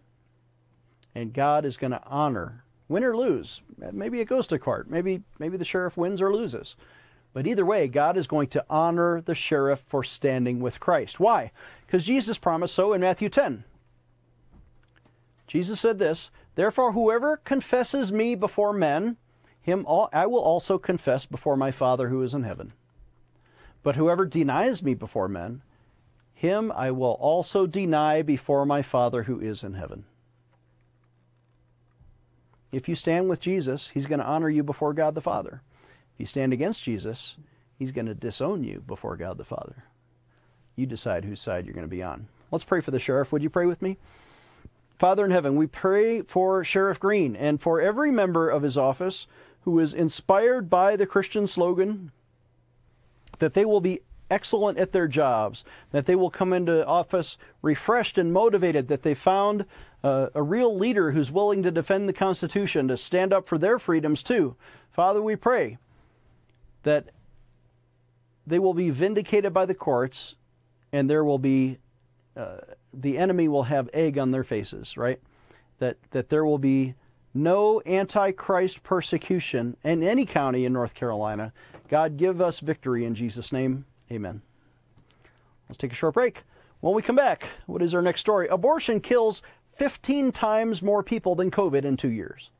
And 1.14 1.32
God 1.32 1.64
is 1.64 1.76
going 1.76 1.90
to 1.90 2.02
honor 2.04 2.64
win 2.90 3.04
or 3.04 3.16
lose. 3.16 3.62
Maybe 3.92 4.20
it 4.20 4.28
goes 4.28 4.46
to 4.48 4.58
court. 4.58 4.90
Maybe 4.90 5.22
maybe 5.38 5.56
the 5.56 5.64
sheriff 5.64 5.96
wins 5.96 6.20
or 6.20 6.34
loses. 6.34 6.76
But 7.32 7.46
either 7.46 7.64
way, 7.64 7.86
God 7.86 8.16
is 8.16 8.26
going 8.26 8.48
to 8.48 8.64
honor 8.68 9.20
the 9.20 9.36
sheriff 9.36 9.82
for 9.86 10.02
standing 10.02 10.58
with 10.58 10.80
Christ. 10.80 11.20
Why? 11.20 11.52
Because 11.86 12.04
Jesus 12.04 12.36
promised 12.36 12.74
so 12.74 12.92
in 12.92 13.00
Matthew 13.00 13.28
10. 13.28 13.62
Jesus 15.46 15.78
said 15.78 15.98
this 16.00 16.30
Therefore, 16.56 16.92
whoever 16.92 17.36
confesses 17.36 18.10
me 18.10 18.34
before 18.34 18.72
men, 18.72 19.16
him 19.62 19.86
I 20.12 20.26
will 20.26 20.42
also 20.42 20.76
confess 20.76 21.24
before 21.24 21.56
my 21.56 21.70
Father 21.70 22.08
who 22.08 22.22
is 22.22 22.34
in 22.34 22.42
heaven. 22.42 22.72
But 23.84 23.94
whoever 23.94 24.26
denies 24.26 24.82
me 24.82 24.94
before 24.94 25.28
men, 25.28 25.62
him 26.34 26.72
I 26.72 26.90
will 26.90 27.12
also 27.20 27.66
deny 27.66 28.22
before 28.22 28.66
my 28.66 28.82
Father 28.82 29.22
who 29.22 29.40
is 29.40 29.62
in 29.62 29.74
heaven. 29.74 30.04
If 32.72 32.88
you 32.88 32.94
stand 32.94 33.28
with 33.28 33.40
Jesus, 33.40 33.88
he's 33.88 34.06
going 34.06 34.20
to 34.20 34.26
honor 34.26 34.48
you 34.48 34.62
before 34.62 34.92
God 34.92 35.14
the 35.14 35.20
Father. 35.20 35.62
If 36.14 36.20
you 36.20 36.26
stand 36.26 36.52
against 36.52 36.82
Jesus, 36.82 37.36
he's 37.78 37.92
going 37.92 38.06
to 38.06 38.14
disown 38.14 38.64
you 38.64 38.82
before 38.86 39.16
God 39.16 39.38
the 39.38 39.44
Father. 39.44 39.84
You 40.76 40.86
decide 40.86 41.24
whose 41.24 41.40
side 41.40 41.66
you're 41.66 41.74
going 41.74 41.86
to 41.86 41.88
be 41.88 42.02
on. 42.02 42.28
Let's 42.50 42.64
pray 42.64 42.80
for 42.80 42.90
the 42.90 43.00
sheriff. 43.00 43.32
Would 43.32 43.42
you 43.42 43.50
pray 43.50 43.66
with 43.66 43.82
me? 43.82 43.96
Father 44.98 45.24
in 45.24 45.30
heaven, 45.30 45.56
we 45.56 45.66
pray 45.66 46.22
for 46.22 46.62
Sheriff 46.62 47.00
Green 47.00 47.34
and 47.34 47.60
for 47.60 47.80
every 47.80 48.10
member 48.10 48.50
of 48.50 48.62
his 48.62 48.76
office 48.76 49.26
who 49.62 49.78
is 49.78 49.94
inspired 49.94 50.68
by 50.68 50.96
the 50.96 51.06
Christian 51.06 51.46
slogan 51.46 52.12
that 53.38 53.54
they 53.54 53.64
will 53.64 53.80
be 53.80 54.00
excellent 54.30 54.78
at 54.78 54.92
their 54.92 55.08
jobs, 55.08 55.64
that 55.90 56.06
they 56.06 56.14
will 56.14 56.30
come 56.30 56.52
into 56.52 56.86
office 56.86 57.36
refreshed 57.62 58.18
and 58.18 58.32
motivated, 58.32 58.88
that 58.88 59.02
they 59.02 59.14
found 59.14 59.64
uh, 60.02 60.28
a 60.34 60.42
real 60.42 60.76
leader 60.76 61.10
who's 61.10 61.30
willing 61.30 61.62
to 61.62 61.70
defend 61.70 62.08
the 62.08 62.12
Constitution, 62.12 62.88
to 62.88 62.96
stand 62.96 63.32
up 63.32 63.46
for 63.46 63.58
their 63.58 63.78
freedoms 63.78 64.22
too. 64.22 64.56
Father, 64.90 65.22
we 65.22 65.36
pray 65.36 65.78
that 66.82 67.06
they 68.46 68.58
will 68.58 68.74
be 68.74 68.90
vindicated 68.90 69.52
by 69.52 69.66
the 69.66 69.74
courts 69.74 70.34
and 70.92 71.08
there 71.08 71.24
will 71.24 71.38
be, 71.38 71.78
uh, 72.36 72.58
the 72.92 73.18
enemy 73.18 73.48
will 73.48 73.62
have 73.64 73.88
egg 73.92 74.18
on 74.18 74.30
their 74.30 74.44
faces, 74.44 74.96
right? 74.96 75.20
That, 75.78 75.96
that 76.10 76.28
there 76.28 76.44
will 76.44 76.58
be 76.58 76.94
no 77.32 77.80
antichrist 77.86 78.82
persecution 78.82 79.76
in 79.84 80.02
any 80.02 80.26
county 80.26 80.64
in 80.64 80.72
North 80.72 80.94
Carolina. 80.94 81.52
God, 81.88 82.16
give 82.16 82.40
us 82.40 82.60
victory 82.60 83.04
in 83.04 83.14
Jesus' 83.14 83.52
name. 83.52 83.84
Amen. 84.12 84.42
Let's 85.68 85.78
take 85.78 85.92
a 85.92 85.96
short 85.96 86.14
break. 86.14 86.42
When 86.80 86.94
we 86.94 87.02
come 87.02 87.16
back, 87.16 87.48
what 87.66 87.82
is 87.82 87.94
our 87.94 88.02
next 88.02 88.20
story? 88.20 88.48
Abortion 88.48 89.00
kills 89.00 89.42
15 89.76 90.32
times 90.32 90.82
more 90.82 91.02
people 91.02 91.34
than 91.34 91.50
COVID 91.50 91.84
in 91.84 91.96
two 91.96 92.10
years. 92.10 92.50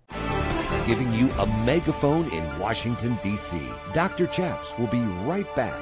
Giving 0.87 1.12
you 1.12 1.30
a 1.33 1.47
megaphone 1.64 2.30
in 2.33 2.59
Washington, 2.59 3.19
D.C. 3.23 3.61
Dr. 3.92 4.26
Chaps 4.26 4.76
will 4.78 4.87
be 4.87 5.00
right 5.00 5.54
back. 5.57 5.80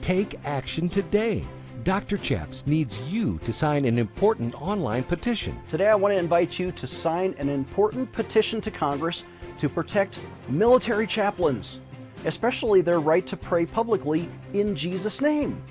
Take 0.00 0.36
action 0.44 0.88
today. 0.88 1.44
Dr. 1.84 2.18
Chaps 2.18 2.66
needs 2.66 3.00
you 3.02 3.38
to 3.44 3.52
sign 3.52 3.84
an 3.84 3.98
important 3.98 4.60
online 4.60 5.04
petition. 5.04 5.58
Today, 5.70 5.88
I 5.88 5.94
want 5.94 6.12
to 6.14 6.18
invite 6.18 6.58
you 6.58 6.72
to 6.72 6.86
sign 6.86 7.34
an 7.38 7.48
important 7.48 8.10
petition 8.12 8.60
to 8.62 8.70
Congress 8.70 9.24
to 9.58 9.68
protect 9.68 10.20
military 10.48 11.06
chaplains, 11.06 11.80
especially 12.24 12.80
their 12.80 13.00
right 13.00 13.26
to 13.26 13.36
pray 13.36 13.66
publicly 13.66 14.28
in 14.52 14.74
Jesus' 14.74 15.20
name. 15.20 15.62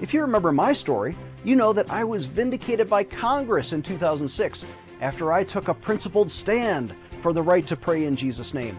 If 0.00 0.14
you 0.14 0.20
remember 0.20 0.52
my 0.52 0.72
story, 0.72 1.16
you 1.44 1.56
know 1.56 1.72
that 1.72 1.90
I 1.90 2.04
was 2.04 2.24
vindicated 2.24 2.88
by 2.88 3.04
Congress 3.04 3.72
in 3.72 3.82
2006 3.82 4.64
after 5.00 5.32
I 5.32 5.44
took 5.44 5.68
a 5.68 5.74
principled 5.74 6.30
stand 6.30 6.94
for 7.20 7.32
the 7.32 7.42
right 7.42 7.66
to 7.66 7.76
pray 7.76 8.04
in 8.04 8.16
Jesus' 8.16 8.54
name. 8.54 8.76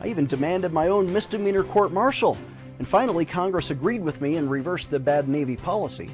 I 0.00 0.08
even 0.08 0.26
demanded 0.26 0.72
my 0.72 0.88
own 0.88 1.10
misdemeanor 1.12 1.64
court 1.64 1.92
martial, 1.92 2.36
and 2.78 2.86
finally 2.86 3.24
Congress 3.24 3.70
agreed 3.70 4.02
with 4.02 4.20
me 4.20 4.36
and 4.36 4.50
reversed 4.50 4.90
the 4.90 4.98
bad 4.98 5.28
Navy 5.28 5.56
policy. 5.56 6.10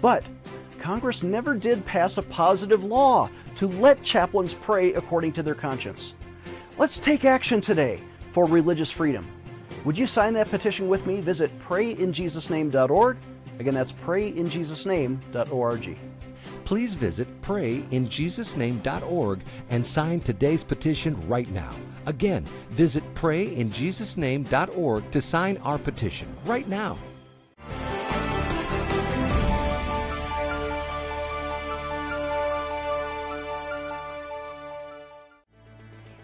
But 0.00 0.24
Congress 0.78 1.22
never 1.22 1.54
did 1.54 1.84
pass 1.86 2.18
a 2.18 2.22
positive 2.22 2.84
law 2.84 3.30
to 3.56 3.68
let 3.68 4.02
chaplains 4.02 4.54
pray 4.54 4.92
according 4.94 5.32
to 5.32 5.42
their 5.42 5.54
conscience. 5.54 6.14
Let's 6.78 6.98
take 6.98 7.24
action 7.24 7.60
today 7.60 8.00
for 8.32 8.46
religious 8.46 8.90
freedom. 8.90 9.26
Would 9.84 9.98
you 9.98 10.06
sign 10.06 10.34
that 10.34 10.50
petition 10.50 10.88
with 10.88 11.06
me? 11.06 11.20
Visit 11.20 11.50
prayinjesusname.org 11.60 13.16
Again, 13.58 13.74
that's 13.74 13.92
prayinjesusname.org. 13.92 15.98
Please 16.64 16.94
visit 16.94 17.42
prayinjesusname.org 17.42 19.40
and 19.70 19.86
sign 19.86 20.20
today's 20.20 20.64
petition 20.64 21.28
right 21.28 21.48
now. 21.50 21.70
Again, 22.06 22.44
visit 22.70 23.04
prayinjesusname.org 23.14 25.10
to 25.10 25.20
sign 25.20 25.58
our 25.58 25.78
petition 25.78 26.34
right 26.44 26.66
now. 26.68 26.96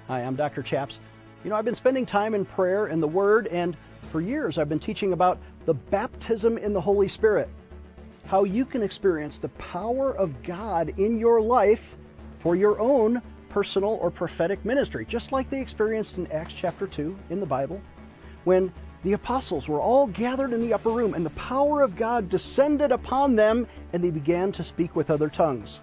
Hi, 0.07 0.23
I'm 0.23 0.37
Dr. 0.37 0.63
Chaps. 0.63 1.01
You 1.45 1.51
know, 1.51 1.57
I've 1.57 1.65
been 1.65 1.75
spending 1.75 2.05
time 2.05 2.35
in 2.35 2.45
prayer 2.45 2.87
and 2.87 3.03
the 3.03 3.09
Word, 3.09 3.47
and 3.47 3.77
for 4.11 4.21
years 4.21 4.59
I've 4.59 4.69
been 4.69 4.81
teaching 4.81 5.13
about 5.13 5.39
the 5.67 5.75
baptism 5.75 6.59
in 6.59 6.73
the 6.73 6.81
Holy 6.81 7.09
Spirit, 7.09 7.49
how 8.27 8.45
you 8.45 8.65
can 8.65 8.83
experience 8.83 9.39
the 9.39 9.49
power 9.51 10.13
of 10.17 10.43
God 10.43 10.93
in 10.99 11.19
your 11.19 11.41
life 11.41 11.97
for 12.41 12.57
your 12.57 12.81
own 12.81 13.23
personal 13.49 13.99
or 14.03 14.11
prophetic 14.11 14.65
ministry, 14.65 15.07
just 15.09 15.31
like 15.31 15.49
they 15.49 15.61
experienced 15.61 16.19
in 16.19 16.27
Acts 16.33 16.55
chapter 16.55 16.87
2 16.87 17.17
in 17.31 17.41
the 17.41 17.47
Bible, 17.47 17.81
when 18.45 18.73
the 19.05 19.13
apostles 19.13 19.69
were 19.69 19.81
all 19.81 20.09
gathered 20.09 20.53
in 20.53 20.61
the 20.61 20.73
upper 20.73 20.91
room 20.91 21.15
and 21.15 21.25
the 21.25 21.31
power 21.31 21.83
of 21.83 21.97
God 21.97 22.29
descended 22.29 22.91
upon 22.91 23.37
them 23.37 23.67
and 23.93 24.03
they 24.03 24.11
began 24.11 24.51
to 24.53 24.65
speak 24.65 24.97
with 24.97 25.11
other 25.11 25.29
tongues. 25.29 25.81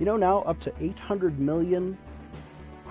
You 0.00 0.06
know, 0.06 0.16
now 0.16 0.40
up 0.40 0.58
to 0.60 0.72
800 0.80 1.38
million 1.38 1.96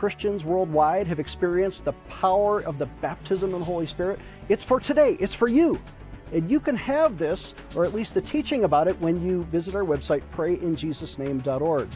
Christians 0.01 0.43
worldwide 0.45 1.05
have 1.05 1.19
experienced 1.19 1.85
the 1.85 1.93
power 2.09 2.61
of 2.61 2.79
the 2.79 2.87
baptism 2.87 3.53
in 3.53 3.59
the 3.59 3.65
Holy 3.65 3.85
Spirit. 3.85 4.19
It's 4.49 4.63
for 4.63 4.79
today, 4.79 5.15
it's 5.19 5.35
for 5.35 5.47
you. 5.47 5.79
And 6.33 6.49
you 6.49 6.59
can 6.59 6.75
have 6.75 7.19
this, 7.19 7.53
or 7.75 7.85
at 7.85 7.93
least 7.93 8.15
the 8.15 8.21
teaching 8.21 8.63
about 8.63 8.87
it, 8.87 8.99
when 8.99 9.23
you 9.23 9.43
visit 9.51 9.75
our 9.75 9.83
website, 9.83 10.23
prayinjesusname.org. 10.35 11.87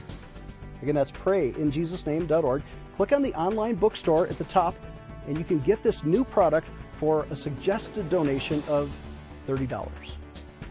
Again, 0.83 0.93
that's 0.93 1.11
prayinjesusname.org. 1.13 2.61
Click 2.95 3.11
on 3.11 3.23
the 3.23 3.33
online 3.33 3.73
bookstore 3.73 4.27
at 4.27 4.37
the 4.37 4.43
top, 4.43 4.75
and 5.25 5.35
you 5.35 5.43
can 5.43 5.57
get 5.61 5.81
this 5.81 6.03
new 6.03 6.23
product 6.23 6.67
for 6.97 7.25
a 7.31 7.35
suggested 7.35 8.07
donation 8.11 8.61
of 8.67 8.91
$30. 9.47 9.89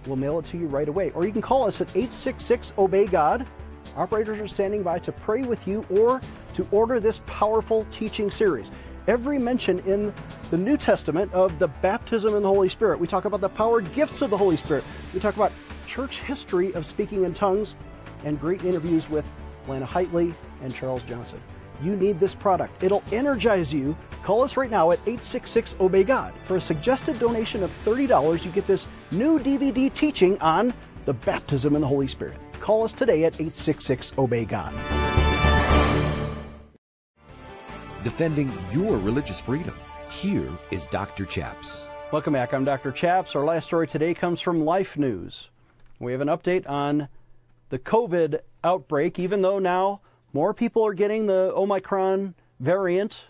We'll 0.07 0.14
mail 0.14 0.38
it 0.38 0.44
to 0.44 0.57
you 0.57 0.68
right 0.68 0.88
away. 0.88 1.11
Or 1.16 1.27
you 1.27 1.33
can 1.33 1.42
call 1.42 1.64
us 1.64 1.81
at 1.81 1.88
866 1.97 2.75
Obey 2.79 3.07
God. 3.07 3.44
Operators 3.97 4.41
are 4.41 4.49
standing 4.49 4.83
by 4.83 4.99
to 5.01 5.13
pray 5.13 5.43
with 5.43 5.67
you 5.69 5.87
or 5.91 6.21
to 6.55 6.67
order 6.71 6.99
this 6.99 7.21
powerful 7.27 7.87
teaching 7.91 8.31
series. 8.31 8.71
Every 9.07 9.39
mention 9.39 9.81
in 9.81 10.13
the 10.51 10.57
New 10.57 10.77
Testament 10.77 11.33
of 11.33 11.59
the 11.59 11.69
baptism 11.69 12.35
in 12.35 12.43
the 12.43 12.49
Holy 12.49 12.69
Spirit. 12.69 12.99
We 12.99 13.07
talk 13.07 13.25
about 13.25 13.41
the 13.41 13.49
powered 13.49 13.93
gifts 13.95 14.23
of 14.23 14.31
the 14.31 14.37
Holy 14.37 14.57
Spirit. 14.57 14.83
We 15.13 15.21
talk 15.21 15.37
about 15.37 15.53
church 15.87 16.21
history 16.21 16.73
of 16.73 16.87
speaking 16.87 17.25
in 17.25 17.35
tongues 17.35 17.77
and 18.25 18.41
great 18.41 18.65
interviews 18.65 19.09
with 19.09 19.25
Lana 19.69 19.87
Heightley 19.87 20.35
and 20.63 20.75
Charles 20.75 21.03
Johnson. 21.03 21.41
You 21.83 21.97
need 21.97 22.19
this 22.19 22.35
product. 22.35 22.83
It'll 22.83 23.03
energize 23.13 23.73
you. 23.73 23.97
Call 24.23 24.43
us 24.43 24.57
right 24.57 24.71
now 24.71 24.91
at 24.93 25.01
866 25.01 25.77
Obey 25.81 26.05
God. 26.05 26.33
For 26.47 26.57
a 26.57 26.61
suggested 26.61 27.19
donation 27.19 27.63
of 27.63 27.71
$30, 27.85 28.45
you 28.45 28.51
get 28.53 28.67
this 28.67 28.87
new 29.11 29.39
DVD 29.39 29.93
teaching 29.93 30.41
on 30.41 30.73
the 31.05 31.13
baptism 31.13 31.75
in 31.75 31.83
the 31.83 31.87
Holy 31.87 32.07
Spirit. 32.07 32.39
Call 32.64 32.83
us 32.83 32.94
today 32.94 33.24
at 33.24 33.35
866 33.35 34.12
Obey 34.16 34.46
God 34.46 34.72
defending 38.03 38.50
your 38.72 38.96
religious 38.96 39.38
freedom. 39.38 39.74
Here 40.11 40.48
is 40.70 40.87
Dr. 40.87 41.27
Chaps. 41.27 41.87
Welcome 42.11 42.33
back. 42.33 42.55
I'm 42.55 42.64
Dr. 42.64 42.90
Chaps. 42.90 43.37
Our 43.37 43.44
last 43.44 43.66
story 43.66 43.87
today 43.87 44.14
comes 44.14 44.40
from 44.40 44.64
Life 44.64 44.96
News. 44.96 45.50
We 45.98 46.12
have 46.12 46.22
an 46.22 46.29
update 46.29 46.66
on 46.66 47.09
the 47.68 47.79
COVID 47.79 48.40
outbreak, 48.62 49.18
even 49.18 49.42
though 49.42 49.59
now 49.59 50.00
more 50.33 50.55
people 50.55 50.87
are 50.87 50.94
getting 50.94 51.27
the 51.27 51.53
Omicron 51.55 52.35
variant. 52.61 53.22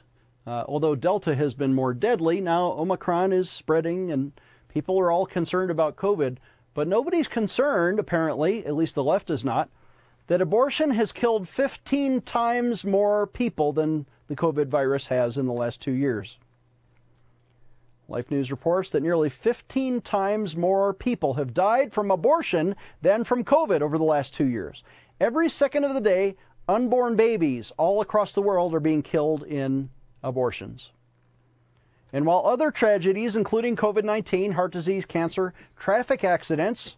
Uh, 0.46 0.62
although 0.68 0.94
Delta 0.94 1.34
has 1.34 1.54
been 1.54 1.74
more 1.74 1.92
deadly, 1.92 2.40
now 2.40 2.72
Omicron 2.72 3.32
is 3.32 3.50
spreading 3.50 4.12
and 4.12 4.32
people 4.68 4.98
are 5.00 5.10
all 5.10 5.26
concerned 5.26 5.72
about 5.72 5.96
COVID. 5.96 6.38
But 6.74 6.88
nobody's 6.88 7.28
concerned, 7.28 7.98
apparently, 7.98 8.66
at 8.66 8.74
least 8.74 8.96
the 8.96 9.04
left 9.04 9.30
is 9.30 9.44
not, 9.44 9.70
that 10.26 10.40
abortion 10.40 10.90
has 10.90 11.12
killed 11.12 11.48
15 11.48 12.22
times 12.22 12.84
more 12.84 13.26
people 13.26 13.72
than 13.72 14.06
the 14.26 14.36
COVID 14.36 14.66
virus 14.66 15.06
has 15.06 15.38
in 15.38 15.46
the 15.46 15.52
last 15.52 15.80
two 15.80 15.92
years. 15.92 16.38
Life 18.08 18.30
News 18.30 18.50
reports 18.50 18.90
that 18.90 19.02
nearly 19.02 19.30
15 19.30 20.00
times 20.00 20.56
more 20.56 20.92
people 20.92 21.34
have 21.34 21.54
died 21.54 21.92
from 21.92 22.10
abortion 22.10 22.76
than 23.00 23.24
from 23.24 23.44
COVID 23.44 23.80
over 23.80 23.96
the 23.96 24.04
last 24.04 24.34
two 24.34 24.46
years. 24.46 24.82
Every 25.20 25.48
second 25.48 25.84
of 25.84 25.94
the 25.94 26.00
day, 26.00 26.36
unborn 26.68 27.16
babies 27.16 27.72
all 27.78 28.00
across 28.00 28.32
the 28.32 28.42
world 28.42 28.74
are 28.74 28.80
being 28.80 29.02
killed 29.02 29.44
in 29.44 29.90
abortions. 30.22 30.90
And 32.14 32.24
while 32.24 32.46
other 32.46 32.70
tragedies, 32.70 33.34
including 33.34 33.74
COVID 33.74 34.04
19, 34.04 34.52
heart 34.52 34.72
disease, 34.72 35.04
cancer, 35.04 35.52
traffic 35.76 36.22
accidents, 36.22 36.94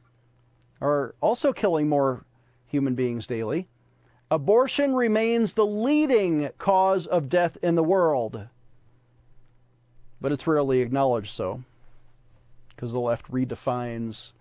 are 0.79 1.15
also 1.23 1.55
killing 1.55 1.89
more 1.89 2.27
human 2.67 2.95
beings 2.95 3.27
daily, 3.27 3.67
Abortion 4.31 4.95
remains 4.95 5.55
the 5.55 5.65
leading 5.65 6.51
cause 6.59 7.07
of 7.07 7.31
death 7.31 7.57
in 7.63 7.77
the 7.77 7.83
world, 7.83 8.47
but 10.21 10.33
it's 10.33 10.47
rarely 10.47 10.83
acknowledged 10.83 11.33
so 11.33 11.63
because 12.69 12.93
the 12.93 13.01
left 13.01 13.31
redefines, 13.33 14.33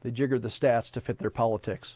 they 0.00 0.10
jigger 0.10 0.40
the 0.40 0.48
stats 0.48 0.90
to 0.90 1.00
fit 1.00 1.18
their 1.18 1.30
politics. 1.30 1.94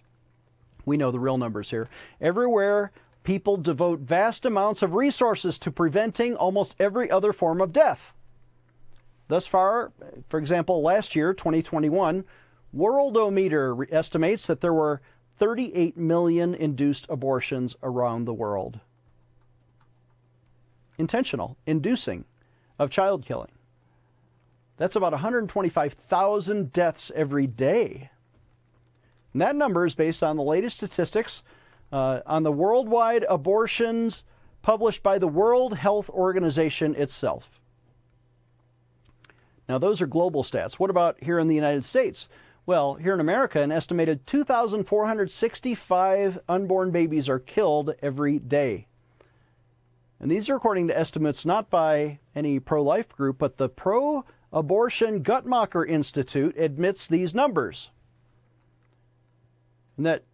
We 0.87 0.97
know 0.97 1.11
the 1.11 1.19
real 1.19 1.37
numbers 1.37 1.69
here. 1.69 1.89
Everywhere, 2.21 2.93
people 3.29 3.59
devote 3.59 4.01
vast 4.01 4.47
amounts 4.47 4.81
of 4.81 4.95
resources 4.95 5.59
to 5.59 5.71
preventing 5.71 6.35
almost 6.35 6.75
every 6.81 7.11
other 7.11 7.31
form 7.31 7.61
of 7.61 7.75
death. 7.75 8.15
Thus 9.29 9.47
far, 9.47 9.93
for 10.31 10.39
example, 10.39 10.81
last 10.81 11.15
year, 11.15 11.35
2021, 11.35 12.25
Worldometer 12.75 13.87
estimates 13.93 14.47
that 14.47 14.63
there 14.63 14.73
were 14.73 15.03
38 15.37 15.95
million 15.99 16.55
induced 16.55 17.05
abortions 17.11 17.77
around 17.83 18.25
the 18.25 18.33
world. 18.33 18.81
Intentional, 20.97 21.59
inducing 21.67 22.25
of 22.79 22.89
child 22.89 23.27
killing. 23.27 23.53
That's 24.79 24.97
about 24.97 25.13
125,000 25.13 26.73
deaths 26.73 27.13
every 27.15 27.47
day. 27.47 28.09
And 29.35 29.43
that 29.43 29.55
number 29.55 29.85
is 29.85 29.95
based 29.95 30.23
on 30.23 30.37
the 30.37 30.43
latest 30.43 30.79
statistics 30.79 31.43
uh, 31.93 32.21
on 32.27 32.43
the 32.43 32.53
worldwide 32.53 33.25
abortions 33.29 34.25
published 34.63 35.03
by 35.03 35.19
the 35.19 35.29
World 35.29 35.75
Health 35.75 36.09
Organization 36.11 36.95
itself. 36.95 37.61
Now, 39.69 39.79
those 39.79 40.01
are 40.01 40.07
global 40.07 40.43
stats. 40.43 40.75
What 40.75 40.91
about 40.91 41.23
here 41.23 41.39
in 41.39 41.49
the 41.49 41.55
United 41.55 41.85
States? 41.85 42.29
Well, 42.67 42.95
here 42.95 43.15
in 43.15 43.21
America, 43.21 43.63
an 43.63 43.73
estimated 43.73 44.27
2,465 44.27 46.39
unborn 46.49 46.91
babies 46.91 47.29
are 47.29 47.39
killed 47.39 47.95
every 48.03 48.39
day. 48.39 48.87
And 50.21 50.31
these 50.31 50.51
are 50.51 50.57
according 50.57 50.89
to 50.89 50.99
estimates 50.99 51.47
not 51.47 51.71
by 51.71 52.19
any 52.35 52.61
pro 52.61 52.83
life 52.83 53.09
group, 53.09 53.39
but 53.39 53.57
the 53.57 53.69
Pro 53.69 54.25
Abortion 54.53 55.23
Guttmacher 55.23 55.89
Institute 55.89 56.59
admits 56.59 57.07
these 57.07 57.35
numbers. 57.35 57.91
And 59.97 60.05
that 60.07 60.25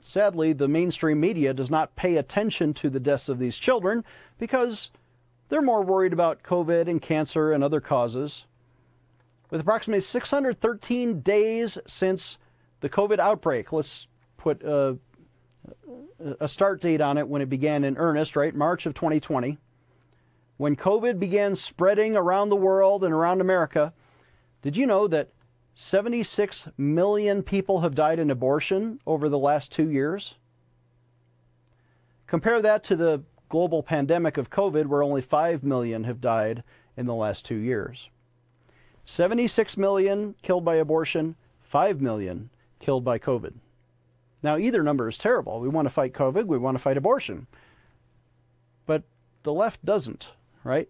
sadly 0.00 0.52
the 0.52 0.68
mainstream 0.68 1.20
media 1.20 1.52
does 1.54 1.70
not 1.70 1.96
pay 1.96 2.16
attention 2.16 2.74
to 2.74 2.90
the 2.90 3.00
deaths 3.00 3.28
of 3.28 3.38
these 3.38 3.56
children 3.56 4.04
because 4.38 4.90
they're 5.48 5.62
more 5.62 5.82
worried 5.82 6.12
about 6.12 6.42
COVID 6.42 6.88
and 6.88 7.00
cancer 7.00 7.52
and 7.52 7.64
other 7.64 7.80
causes. 7.80 8.44
With 9.50 9.60
approximately 9.60 10.02
613 10.02 11.20
days 11.20 11.78
since 11.86 12.38
the 12.80 12.88
COVID 12.88 13.18
outbreak, 13.18 13.72
let's 13.72 14.06
put 14.36 14.62
a, 14.62 14.98
a 16.38 16.48
start 16.48 16.82
date 16.82 17.00
on 17.00 17.16
it 17.16 17.28
when 17.28 17.42
it 17.42 17.48
began 17.48 17.82
in 17.84 17.96
earnest, 17.96 18.36
right? 18.36 18.54
March 18.54 18.86
of 18.86 18.94
2020 18.94 19.58
when 20.58 20.74
COVID 20.76 21.18
began 21.18 21.54
spreading 21.56 22.16
around 22.16 22.50
the 22.50 22.56
world 22.56 23.02
and 23.02 23.14
around 23.14 23.40
America, 23.40 23.94
did 24.60 24.76
you 24.76 24.86
know 24.86 25.06
that 25.08 25.30
76 25.80 26.66
million 26.76 27.40
people 27.44 27.82
have 27.82 27.94
died 27.94 28.18
in 28.18 28.32
abortion 28.32 28.98
over 29.06 29.28
the 29.28 29.38
last 29.38 29.70
two 29.70 29.88
years? 29.88 30.34
Compare 32.26 32.60
that 32.62 32.82
to 32.82 32.96
the 32.96 33.22
global 33.48 33.80
pandemic 33.84 34.36
of 34.36 34.50
COVID, 34.50 34.86
where 34.86 35.04
only 35.04 35.22
5 35.22 35.62
million 35.62 36.02
have 36.02 36.20
died 36.20 36.64
in 36.96 37.06
the 37.06 37.14
last 37.14 37.44
two 37.44 37.54
years. 37.54 38.10
76 39.04 39.76
million 39.76 40.34
killed 40.42 40.64
by 40.64 40.74
abortion, 40.74 41.36
5 41.62 42.00
million 42.00 42.50
killed 42.80 43.04
by 43.04 43.20
COVID. 43.20 43.54
Now, 44.42 44.56
either 44.56 44.82
number 44.82 45.08
is 45.08 45.16
terrible. 45.16 45.60
We 45.60 45.68
want 45.68 45.86
to 45.86 45.94
fight 45.94 46.12
COVID, 46.12 46.46
we 46.46 46.58
want 46.58 46.74
to 46.74 46.82
fight 46.82 46.96
abortion. 46.96 47.46
But 48.84 49.04
the 49.44 49.52
left 49.52 49.84
doesn't 49.84 50.32
right? 50.64 50.88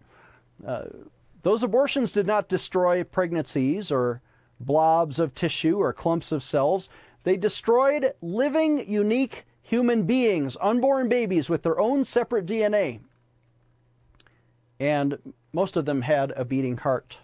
Uh, 0.65 0.85
those 1.43 1.61
abortions 1.61 2.11
did 2.11 2.25
not 2.25 2.49
destroy 2.49 3.03
pregnancies 3.03 3.91
or 3.91 4.21
blobs 4.59 5.19
of 5.19 5.33
tissue 5.33 5.77
or 5.77 5.93
clumps 5.93 6.31
of 6.31 6.43
cells. 6.43 6.89
They 7.23 7.37
destroyed 7.37 8.13
living, 8.21 8.89
unique 8.89 9.45
human 9.61 10.03
beings, 10.03 10.57
unborn 10.61 11.09
babies 11.09 11.49
with 11.49 11.63
their 11.63 11.79
own 11.79 12.03
separate 12.03 12.45
DNA. 12.45 12.99
And 14.79 15.33
most 15.53 15.77
of 15.77 15.85
them 15.85 16.01
had 16.01 16.31
a 16.35 16.45
beating 16.45 16.77
heart. 16.77 17.17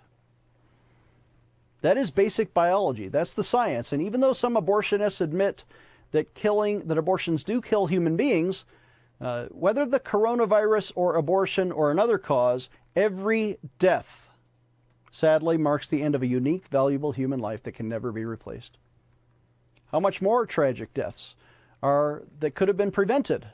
That 1.82 1.98
is 1.98 2.12
basic 2.12 2.54
biology. 2.54 3.08
That's 3.08 3.34
the 3.34 3.43
science. 3.43 3.91
And 3.91 4.02
even 4.02 4.19
though 4.19 4.34
some 4.34 4.56
abortionists 4.56 5.21
admit 5.21 5.63
that 6.12 6.34
killing 6.34 6.88
that 6.88 6.98
abortions 6.98 7.43
do 7.43 7.62
kill 7.62 7.88
human 7.88 8.15
beings, 8.15 8.65
uh, 9.21 9.45
whether 9.45 9.86
the 9.86 10.00
coronavirus 10.00 10.91
or 10.95 11.15
abortion 11.15 11.71
or 11.71 11.91
another 11.91 12.17
cause, 12.17 12.69
every 12.95 13.58
death 13.80 14.24
sadly 15.15 15.58
marks 15.58 15.88
the 15.88 16.04
end 16.04 16.13
of 16.13 16.21
a 16.21 16.28
unique, 16.28 16.67
valuable 16.67 17.13
human 17.13 17.39
life 17.39 17.63
that 17.63 17.71
can 17.71 17.88
never 17.88 18.12
be 18.12 18.25
replaced. 18.25 18.78
How 19.89 20.01
much 20.01 20.21
more 20.21 20.45
tragic 20.45 20.93
deaths 20.93 21.36
are 21.82 22.23
that 22.41 22.54
could 22.54 22.67
have 22.67 22.75
been 22.75 22.91
prevented? 22.91 23.47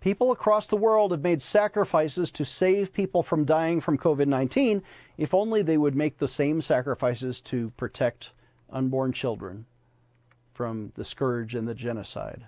People 0.00 0.32
across 0.32 0.66
the 0.66 0.78
world 0.78 1.10
have 1.10 1.20
made 1.20 1.42
sacrifices 1.42 2.30
to 2.32 2.46
save 2.46 2.94
people 2.94 3.22
from 3.22 3.44
dying 3.44 3.82
from 3.82 3.98
COVID 3.98 4.26
19 4.26 4.82
if 5.18 5.34
only 5.34 5.60
they 5.60 5.76
would 5.76 5.94
make 5.94 6.16
the 6.16 6.26
same 6.26 6.62
sacrifices 6.62 7.42
to 7.42 7.70
protect 7.76 8.30
unborn 8.70 9.12
children 9.12 9.66
from 10.54 10.92
the 10.94 11.04
scourge 11.04 11.54
and 11.54 11.68
the 11.68 11.74
genocide 11.74 12.46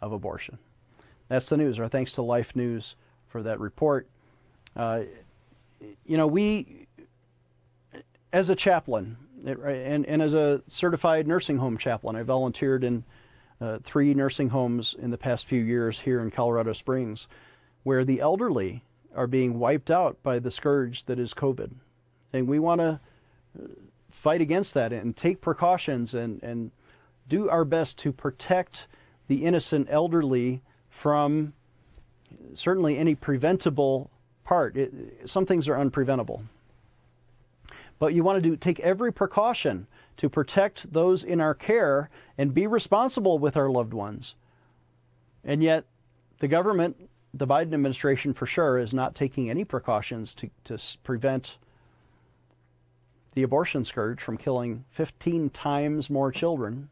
of 0.00 0.12
abortion. 0.12 0.56
That's 1.28 1.46
the 1.50 1.58
news. 1.58 1.78
Our 1.78 1.88
thanks 1.88 2.12
to 2.12 2.22
Life 2.22 2.56
News 2.56 2.96
for 3.28 3.42
that 3.42 3.60
report. 3.60 4.08
Uh, 4.74 5.02
you 6.04 6.16
know, 6.16 6.26
we, 6.26 6.86
as 8.32 8.50
a 8.50 8.56
chaplain, 8.56 9.16
and, 9.44 10.06
and 10.06 10.22
as 10.22 10.34
a 10.34 10.62
certified 10.68 11.26
nursing 11.26 11.58
home 11.58 11.78
chaplain, 11.78 12.16
I 12.16 12.22
volunteered 12.22 12.84
in 12.84 13.04
uh, 13.60 13.78
three 13.82 14.14
nursing 14.14 14.48
homes 14.48 14.94
in 14.98 15.10
the 15.10 15.18
past 15.18 15.46
few 15.46 15.62
years 15.62 15.98
here 15.98 16.20
in 16.20 16.30
Colorado 16.30 16.72
Springs, 16.72 17.28
where 17.82 18.04
the 18.04 18.20
elderly 18.20 18.84
are 19.14 19.26
being 19.26 19.58
wiped 19.58 19.90
out 19.90 20.22
by 20.22 20.38
the 20.38 20.50
scourge 20.50 21.04
that 21.06 21.18
is 21.18 21.34
COVID. 21.34 21.72
And 22.32 22.46
we 22.46 22.58
want 22.58 22.80
to 22.80 23.00
uh, 23.58 23.66
fight 24.10 24.40
against 24.40 24.74
that 24.74 24.92
and 24.92 25.16
take 25.16 25.40
precautions 25.40 26.14
and, 26.14 26.42
and 26.42 26.70
do 27.28 27.48
our 27.48 27.64
best 27.64 27.98
to 27.98 28.12
protect 28.12 28.86
the 29.28 29.44
innocent 29.44 29.88
elderly 29.90 30.62
from 30.90 31.52
certainly 32.54 32.98
any 32.98 33.14
preventable 33.14 34.10
part. 34.48 34.78
It, 34.78 34.92
some 35.26 35.44
things 35.44 35.68
are 35.68 35.76
unpreventable. 35.76 36.40
But 37.98 38.14
you 38.14 38.24
want 38.24 38.42
to 38.42 38.48
do 38.48 38.56
take 38.56 38.80
every 38.80 39.12
precaution 39.12 39.86
to 40.16 40.30
protect 40.30 40.90
those 40.90 41.22
in 41.22 41.38
our 41.38 41.54
care 41.54 42.08
and 42.38 42.54
be 42.54 42.66
responsible 42.66 43.38
with 43.38 43.58
our 43.58 43.68
loved 43.68 43.92
ones. 43.92 44.36
And 45.44 45.62
yet, 45.62 45.84
the 46.38 46.48
government, 46.48 46.96
the 47.34 47.46
Biden 47.46 47.74
administration 47.74 48.32
for 48.32 48.46
sure, 48.46 48.78
is 48.78 48.94
not 48.94 49.14
taking 49.14 49.50
any 49.50 49.64
precautions 49.64 50.34
to, 50.36 50.48
to 50.64 50.78
prevent 51.04 51.58
the 53.34 53.42
abortion 53.42 53.84
scourge 53.84 54.22
from 54.22 54.38
killing 54.38 54.84
15 54.92 55.50
times 55.50 56.08
more 56.08 56.32
children 56.32 56.88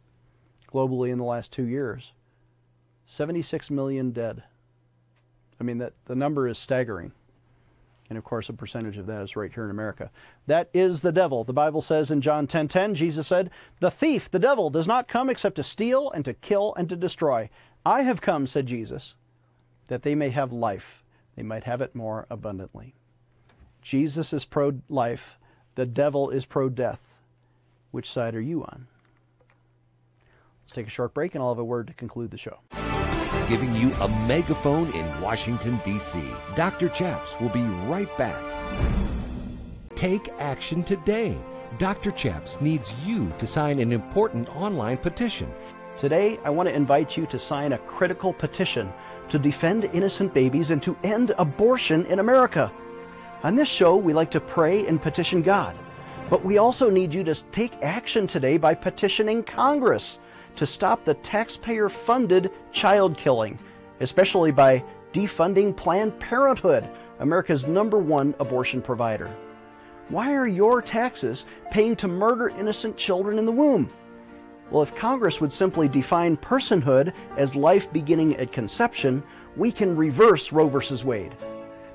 globally 0.71 1.11
in 1.11 1.17
the 1.17 1.25
last 1.25 1.53
two 1.53 1.65
years. 1.65 2.13
76 3.07 3.71
million 3.71 4.11
dead. 4.11 4.43
I 5.59 5.65
mean, 5.65 5.79
that 5.79 5.95
the 6.05 6.15
number 6.15 6.47
is 6.47 6.59
staggering. 6.59 7.13
And 8.09 8.17
of 8.17 8.25
course, 8.25 8.49
a 8.49 8.53
percentage 8.53 8.99
of 8.99 9.07
that 9.07 9.23
is 9.23 9.37
right 9.37 9.53
here 9.53 9.65
in 9.65 9.71
America. 9.71 10.11
That 10.47 10.71
is 10.73 11.01
the 11.01 11.13
devil. 11.13 11.45
The 11.45 11.53
Bible 11.53 11.83
says 11.83 12.11
in 12.11 12.21
John 12.21 12.47
10:10, 12.47 12.49
10, 12.49 12.69
10, 12.69 12.95
Jesus 12.95 13.27
said, 13.27 13.51
"The 13.81 13.91
thief, 13.91 14.31
the 14.31 14.39
devil, 14.39 14.71
does 14.71 14.87
not 14.87 15.09
come 15.09 15.29
except 15.29 15.57
to 15.57 15.65
steal 15.65 16.11
and 16.13 16.25
to 16.25 16.35
kill 16.35 16.75
and 16.77 16.89
to 16.89 16.97
destroy. 16.97 17.51
I 17.85 18.03
have 18.03 18.21
come," 18.21 18.47
said 18.47 18.67
Jesus, 18.67 19.15
"that 19.89 20.03
they 20.03 20.15
may 20.15 20.31
have 20.31 20.53
life. 20.53 21.03
They 21.35 21.43
might 21.43 21.65
have 21.65 21.81
it 21.81 21.95
more 21.95 22.27
abundantly." 22.31 22.95
Jesus 23.83 24.33
is 24.33 24.45
pro-life. 24.45 25.39
The 25.75 25.87
devil 25.87 26.31
is 26.31 26.47
pro-death. 26.47 27.09
Which 27.91 28.11
side 28.11 28.35
are 28.35 28.41
you 28.41 28.63
on? 28.63 28.87
Let's 30.65 30.75
take 30.75 30.87
a 30.87 30.91
short 30.91 31.15
break 31.15 31.35
and 31.35 31.43
I'll 31.43 31.51
have 31.51 31.59
a 31.59 31.65
word 31.65 31.87
to 31.87 31.95
conclude 31.95 32.31
the 32.33 32.39
show 32.39 32.59
giving 33.49 33.73
you 33.77 33.93
a 34.01 34.09
megaphone 34.27 34.93
in 34.93 35.21
Washington, 35.21 35.81
D.C. 35.85 36.21
Dr. 36.57 36.89
Chaps 36.89 37.39
will 37.41 37.49
be 37.51 37.63
right 37.87 38.09
back. 38.19 38.43
Take 39.95 40.29
action 40.41 40.83
today. 40.83 41.39
Dr. 41.79 42.11
Chaps 42.11 42.61
needs 42.61 42.95
you 43.05 43.33
to 43.39 43.47
sign 43.47 43.79
an 43.79 43.93
important 43.93 44.49
online 44.57 44.97
petition. 44.97 45.53
Today, 45.97 46.41
I 46.45 46.51
want 46.51 46.69
to 46.69 46.75
invite 46.75 47.17
you 47.17 47.25
to 47.27 47.39
sign 47.39 47.73
a 47.73 47.79
critical 47.79 48.33
petition 48.33 48.93
to 49.29 49.39
defend 49.39 49.85
innocent 49.85 50.35
babies 50.35 50.73
and 50.73 50.83
to 50.83 50.97
end 51.05 51.33
abortion 51.39 52.05
in 52.07 52.19
America. 52.19 52.73
On 53.45 53.55
this 53.55 53.69
show, 53.69 53.97
we 53.97 54.13
like 54.13 54.31
to 54.33 54.41
pray 54.41 54.87
and 54.89 55.01
petition 55.01 55.41
God. 55.41 55.77
But 56.29 56.45
we 56.45 56.59
also 56.59 56.91
need 56.91 57.15
you 57.15 57.23
to 57.23 57.35
take 57.53 57.73
action 57.81 58.27
today 58.27 58.57
by 58.57 58.75
petitioning 58.75 59.45
Congress 59.45 60.19
to 60.57 60.67
stop 60.67 61.05
the 61.05 61.15
taxpayer 61.15 61.89
funded 61.89 62.51
child 62.73 63.17
killing, 63.17 63.59
especially 64.01 64.51
by 64.51 64.83
defunding 65.13 65.75
Planned 65.75 66.19
Parenthood, 66.19 66.89
America's 67.21 67.67
number 67.67 67.99
one 67.99 68.35
abortion 68.41 68.83
provider. 68.83 69.35
Why 70.09 70.35
are 70.35 70.47
your 70.47 70.83
taxes 70.83 71.47
paying 71.71 71.97
to 71.97 72.09
murder 72.09 72.51
innocent 72.51 72.97
children 72.97 73.39
in 73.39 73.47
the 73.47 73.53
womb? 73.53 73.91
Well, 74.71 74.83
if 74.83 74.95
Congress 74.95 75.41
would 75.41 75.53
simply 75.53 75.89
define 75.89 76.37
personhood 76.37 77.13
as 77.37 77.55
life 77.55 77.93
beginning 77.93 78.37
at 78.37 78.53
conception, 78.53 79.23
we 79.57 79.71
can 79.73 79.97
reverse 79.97 80.53
Roe 80.53 80.69
v. 80.69 81.05
Wade. 81.05 81.35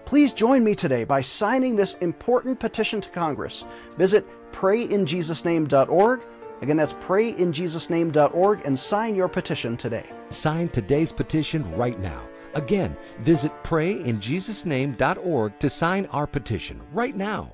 Please 0.06 0.34
join 0.34 0.64
me 0.64 0.76
today 0.76 1.04
by 1.04 1.22
signing 1.22 1.76
this 1.76 1.94
important 1.96 2.60
petition 2.60 3.00
to 3.02 3.10
Congress. 3.10 3.64
Visit 3.98 4.26
prayinjesusname.org. 4.52 6.22
Again, 6.62 6.78
that's 6.78 6.94
prayinjesusname.org 6.94 8.62
and 8.66 8.80
sign 8.80 9.16
your 9.16 9.28
petition 9.28 9.76
today. 9.76 10.06
Sign 10.30 10.70
today's 10.70 11.12
petition 11.12 11.70
right 11.76 12.00
now. 12.00 12.28
Again, 12.54 12.96
visit 13.22 13.52
prayinjesusname.org 13.64 15.60
to 15.60 15.70
sign 15.70 16.06
our 16.08 16.28
petition 16.28 16.80
right 16.94 17.16
now. 17.16 17.54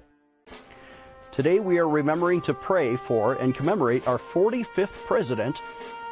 Today 1.32 1.60
we 1.60 1.78
are 1.78 1.88
remembering 1.88 2.42
to 2.42 2.54
pray 2.54 2.98
for 2.98 3.36
and 3.36 3.56
commemorate 3.56 4.06
our 4.08 4.18
45th 4.18 5.06
president, 5.06 5.62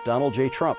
Donald 0.06 0.34
J. 0.34 0.48
Trump, 0.50 0.78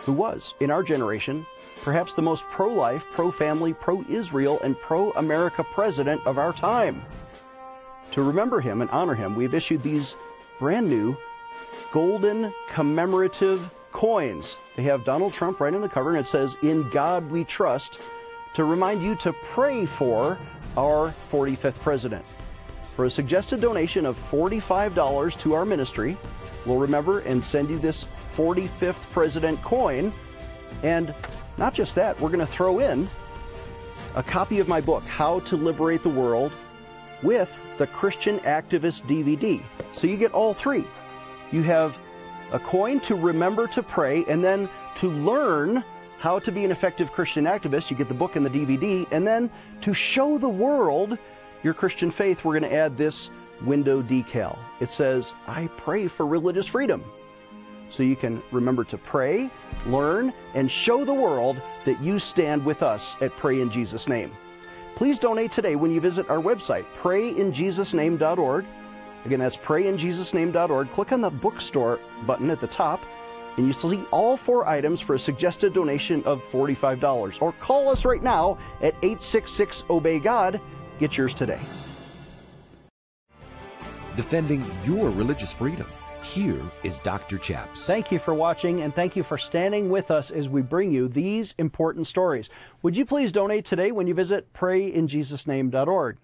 who 0.00 0.12
was, 0.12 0.52
in 0.60 0.70
our 0.70 0.82
generation, 0.82 1.46
perhaps 1.82 2.12
the 2.12 2.22
most 2.22 2.42
pro 2.50 2.68
life, 2.74 3.04
pro 3.12 3.30
family, 3.30 3.72
pro 3.72 4.02
Israel, 4.10 4.60
and 4.62 4.78
pro 4.80 5.12
America 5.12 5.64
president 5.64 6.20
of 6.26 6.36
our 6.38 6.52
time. 6.52 7.00
To 8.10 8.22
remember 8.22 8.60
him 8.60 8.82
and 8.82 8.90
honor 8.90 9.14
him, 9.14 9.34
we've 9.36 9.54
issued 9.54 9.82
these 9.82 10.16
brand 10.58 10.88
new 10.88 11.16
golden 11.92 12.52
commemorative 12.68 13.70
coins. 13.92 14.56
They 14.76 14.82
have 14.84 15.04
Donald 15.04 15.32
Trump 15.32 15.60
right 15.60 15.72
in 15.72 15.80
the 15.80 15.88
cover, 15.88 16.10
and 16.10 16.18
it 16.18 16.28
says, 16.28 16.56
In 16.62 16.88
God 16.90 17.30
We 17.30 17.44
Trust, 17.44 17.98
to 18.54 18.64
remind 18.64 19.02
you 19.02 19.14
to 19.16 19.32
pray 19.32 19.86
for 19.86 20.38
our 20.76 21.14
45th 21.32 21.78
president. 21.80 22.24
For 22.96 23.04
a 23.04 23.10
suggested 23.10 23.60
donation 23.60 24.06
of 24.06 24.18
$45 24.30 25.38
to 25.40 25.54
our 25.54 25.64
ministry, 25.64 26.16
we'll 26.66 26.78
remember 26.78 27.20
and 27.20 27.44
send 27.44 27.70
you 27.70 27.78
this 27.78 28.06
45th 28.36 29.00
president 29.12 29.62
coin. 29.62 30.12
And 30.82 31.14
not 31.56 31.74
just 31.74 31.94
that, 31.94 32.20
we're 32.20 32.28
going 32.28 32.44
to 32.44 32.46
throw 32.46 32.80
in 32.80 33.08
a 34.14 34.22
copy 34.22 34.58
of 34.58 34.68
my 34.68 34.80
book, 34.80 35.02
How 35.04 35.40
to 35.40 35.56
Liberate 35.56 36.02
the 36.02 36.08
World, 36.08 36.52
with 37.22 37.56
the 37.78 37.86
Christian 37.86 38.38
Activist 38.40 39.02
DVD. 39.06 39.62
So 39.92 40.06
you 40.06 40.16
get 40.16 40.32
all 40.32 40.54
three. 40.54 40.84
You 41.50 41.62
have 41.62 41.98
a 42.52 42.58
coin 42.58 43.00
to 43.00 43.14
remember 43.14 43.66
to 43.68 43.82
pray, 43.82 44.24
and 44.26 44.42
then 44.42 44.68
to 44.96 45.10
learn 45.10 45.84
how 46.18 46.38
to 46.40 46.50
be 46.50 46.64
an 46.64 46.70
effective 46.70 47.12
Christian 47.12 47.44
activist, 47.44 47.90
you 47.90 47.96
get 47.96 48.08
the 48.08 48.14
book 48.14 48.36
and 48.36 48.44
the 48.44 48.50
DVD, 48.50 49.06
and 49.10 49.26
then 49.26 49.50
to 49.82 49.94
show 49.94 50.38
the 50.38 50.48
world 50.48 51.16
your 51.62 51.74
Christian 51.74 52.10
faith, 52.10 52.44
we're 52.44 52.58
going 52.58 52.70
to 52.70 52.76
add 52.76 52.96
this 52.96 53.30
window 53.64 54.02
decal. 54.02 54.58
It 54.80 54.90
says, 54.90 55.34
I 55.46 55.68
pray 55.76 56.08
for 56.08 56.26
religious 56.26 56.66
freedom. 56.66 57.04
So 57.88 58.02
you 58.02 58.16
can 58.16 58.42
remember 58.52 58.84
to 58.84 58.98
pray, 58.98 59.50
learn, 59.86 60.32
and 60.54 60.70
show 60.70 61.04
the 61.04 61.14
world 61.14 61.60
that 61.84 62.00
you 62.02 62.18
stand 62.18 62.64
with 62.64 62.82
us 62.82 63.16
at 63.20 63.36
Pray 63.36 63.60
in 63.60 63.70
Jesus' 63.70 64.08
Name. 64.08 64.30
Please 64.94 65.18
donate 65.18 65.52
today 65.52 65.76
when 65.76 65.90
you 65.90 66.00
visit 66.00 66.28
our 66.28 66.38
website, 66.38 66.84
prayinjesusname.org. 67.00 68.64
Again, 69.24 69.40
that's 69.40 69.56
prayinjesusname.org. 69.56 70.92
Click 70.92 71.12
on 71.12 71.20
the 71.20 71.30
bookstore 71.30 72.00
button 72.26 72.50
at 72.50 72.60
the 72.60 72.66
top, 72.66 73.00
and 73.56 73.66
you 73.66 73.72
see 73.72 74.02
all 74.10 74.36
four 74.36 74.66
items 74.66 75.00
for 75.00 75.14
a 75.14 75.18
suggested 75.18 75.72
donation 75.72 76.22
of 76.24 76.42
$45. 76.50 77.42
Or 77.42 77.52
call 77.52 77.88
us 77.88 78.04
right 78.04 78.22
now 78.22 78.58
at 78.80 78.94
866 79.02 79.84
Obey 79.90 80.18
God. 80.18 80.60
Get 80.98 81.16
yours 81.16 81.34
today. 81.34 81.60
Defending 84.16 84.64
your 84.84 85.10
religious 85.10 85.52
freedom. 85.52 85.86
Here 86.22 86.60
is 86.82 86.98
Dr. 86.98 87.38
Chaps. 87.38 87.86
Thank 87.86 88.10
you 88.10 88.18
for 88.18 88.34
watching 88.34 88.82
and 88.82 88.94
thank 88.94 89.14
you 89.16 89.22
for 89.22 89.38
standing 89.38 89.88
with 89.88 90.10
us 90.10 90.30
as 90.30 90.48
we 90.48 90.60
bring 90.60 90.90
you 90.90 91.08
these 91.08 91.54
important 91.58 92.06
stories. 92.06 92.50
Would 92.82 92.96
you 92.96 93.06
please 93.06 93.30
donate 93.32 93.64
today 93.64 93.92
when 93.92 94.06
you 94.06 94.14
visit 94.14 94.52
prayinjesusname.org? 94.52 96.18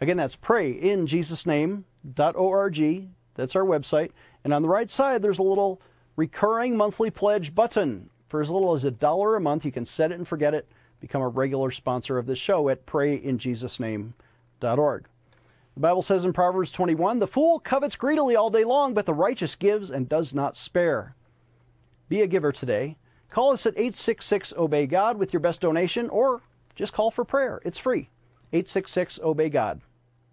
Again, 0.00 0.16
that's 0.16 0.36
prayinjesusname.org. 0.36 3.08
That's 3.34 3.56
our 3.56 3.64
website. 3.64 4.12
And 4.44 4.54
on 4.54 4.62
the 4.62 4.68
right 4.68 4.90
side, 4.90 5.22
there's 5.22 5.38
a 5.38 5.42
little 5.42 5.80
recurring 6.16 6.76
monthly 6.76 7.10
pledge 7.10 7.54
button. 7.54 8.10
For 8.28 8.40
as 8.40 8.50
little 8.50 8.74
as 8.74 8.84
a 8.84 8.90
dollar 8.90 9.36
a 9.36 9.40
month, 9.40 9.64
you 9.64 9.72
can 9.72 9.84
set 9.84 10.12
it 10.12 10.18
and 10.18 10.28
forget 10.28 10.54
it. 10.54 10.68
Become 11.00 11.22
a 11.22 11.28
regular 11.28 11.70
sponsor 11.70 12.18
of 12.18 12.26
the 12.26 12.36
show 12.36 12.68
at 12.68 12.86
prayinjesusname.org. 12.86 15.06
The 15.74 15.80
Bible 15.80 16.02
says 16.02 16.24
in 16.24 16.32
Proverbs 16.32 16.70
21 16.70 17.18
The 17.18 17.26
fool 17.26 17.60
covets 17.60 17.96
greedily 17.96 18.36
all 18.36 18.50
day 18.50 18.64
long, 18.64 18.94
but 18.94 19.06
the 19.06 19.14
righteous 19.14 19.54
gives 19.54 19.90
and 19.90 20.08
does 20.08 20.34
not 20.34 20.56
spare. 20.56 21.14
Be 22.08 22.22
a 22.22 22.26
giver 22.26 22.52
today. 22.52 22.96
Call 23.30 23.52
us 23.52 23.66
at 23.66 23.74
866 23.74 24.52
Obey 24.56 24.86
God 24.86 25.16
with 25.16 25.32
your 25.32 25.40
best 25.40 25.60
donation, 25.60 26.08
or 26.10 26.42
just 26.74 26.92
call 26.92 27.10
for 27.10 27.24
prayer. 27.24 27.60
It's 27.64 27.78
free. 27.78 28.10
866 28.52 29.20
Obey 29.22 29.48
God. 29.48 29.80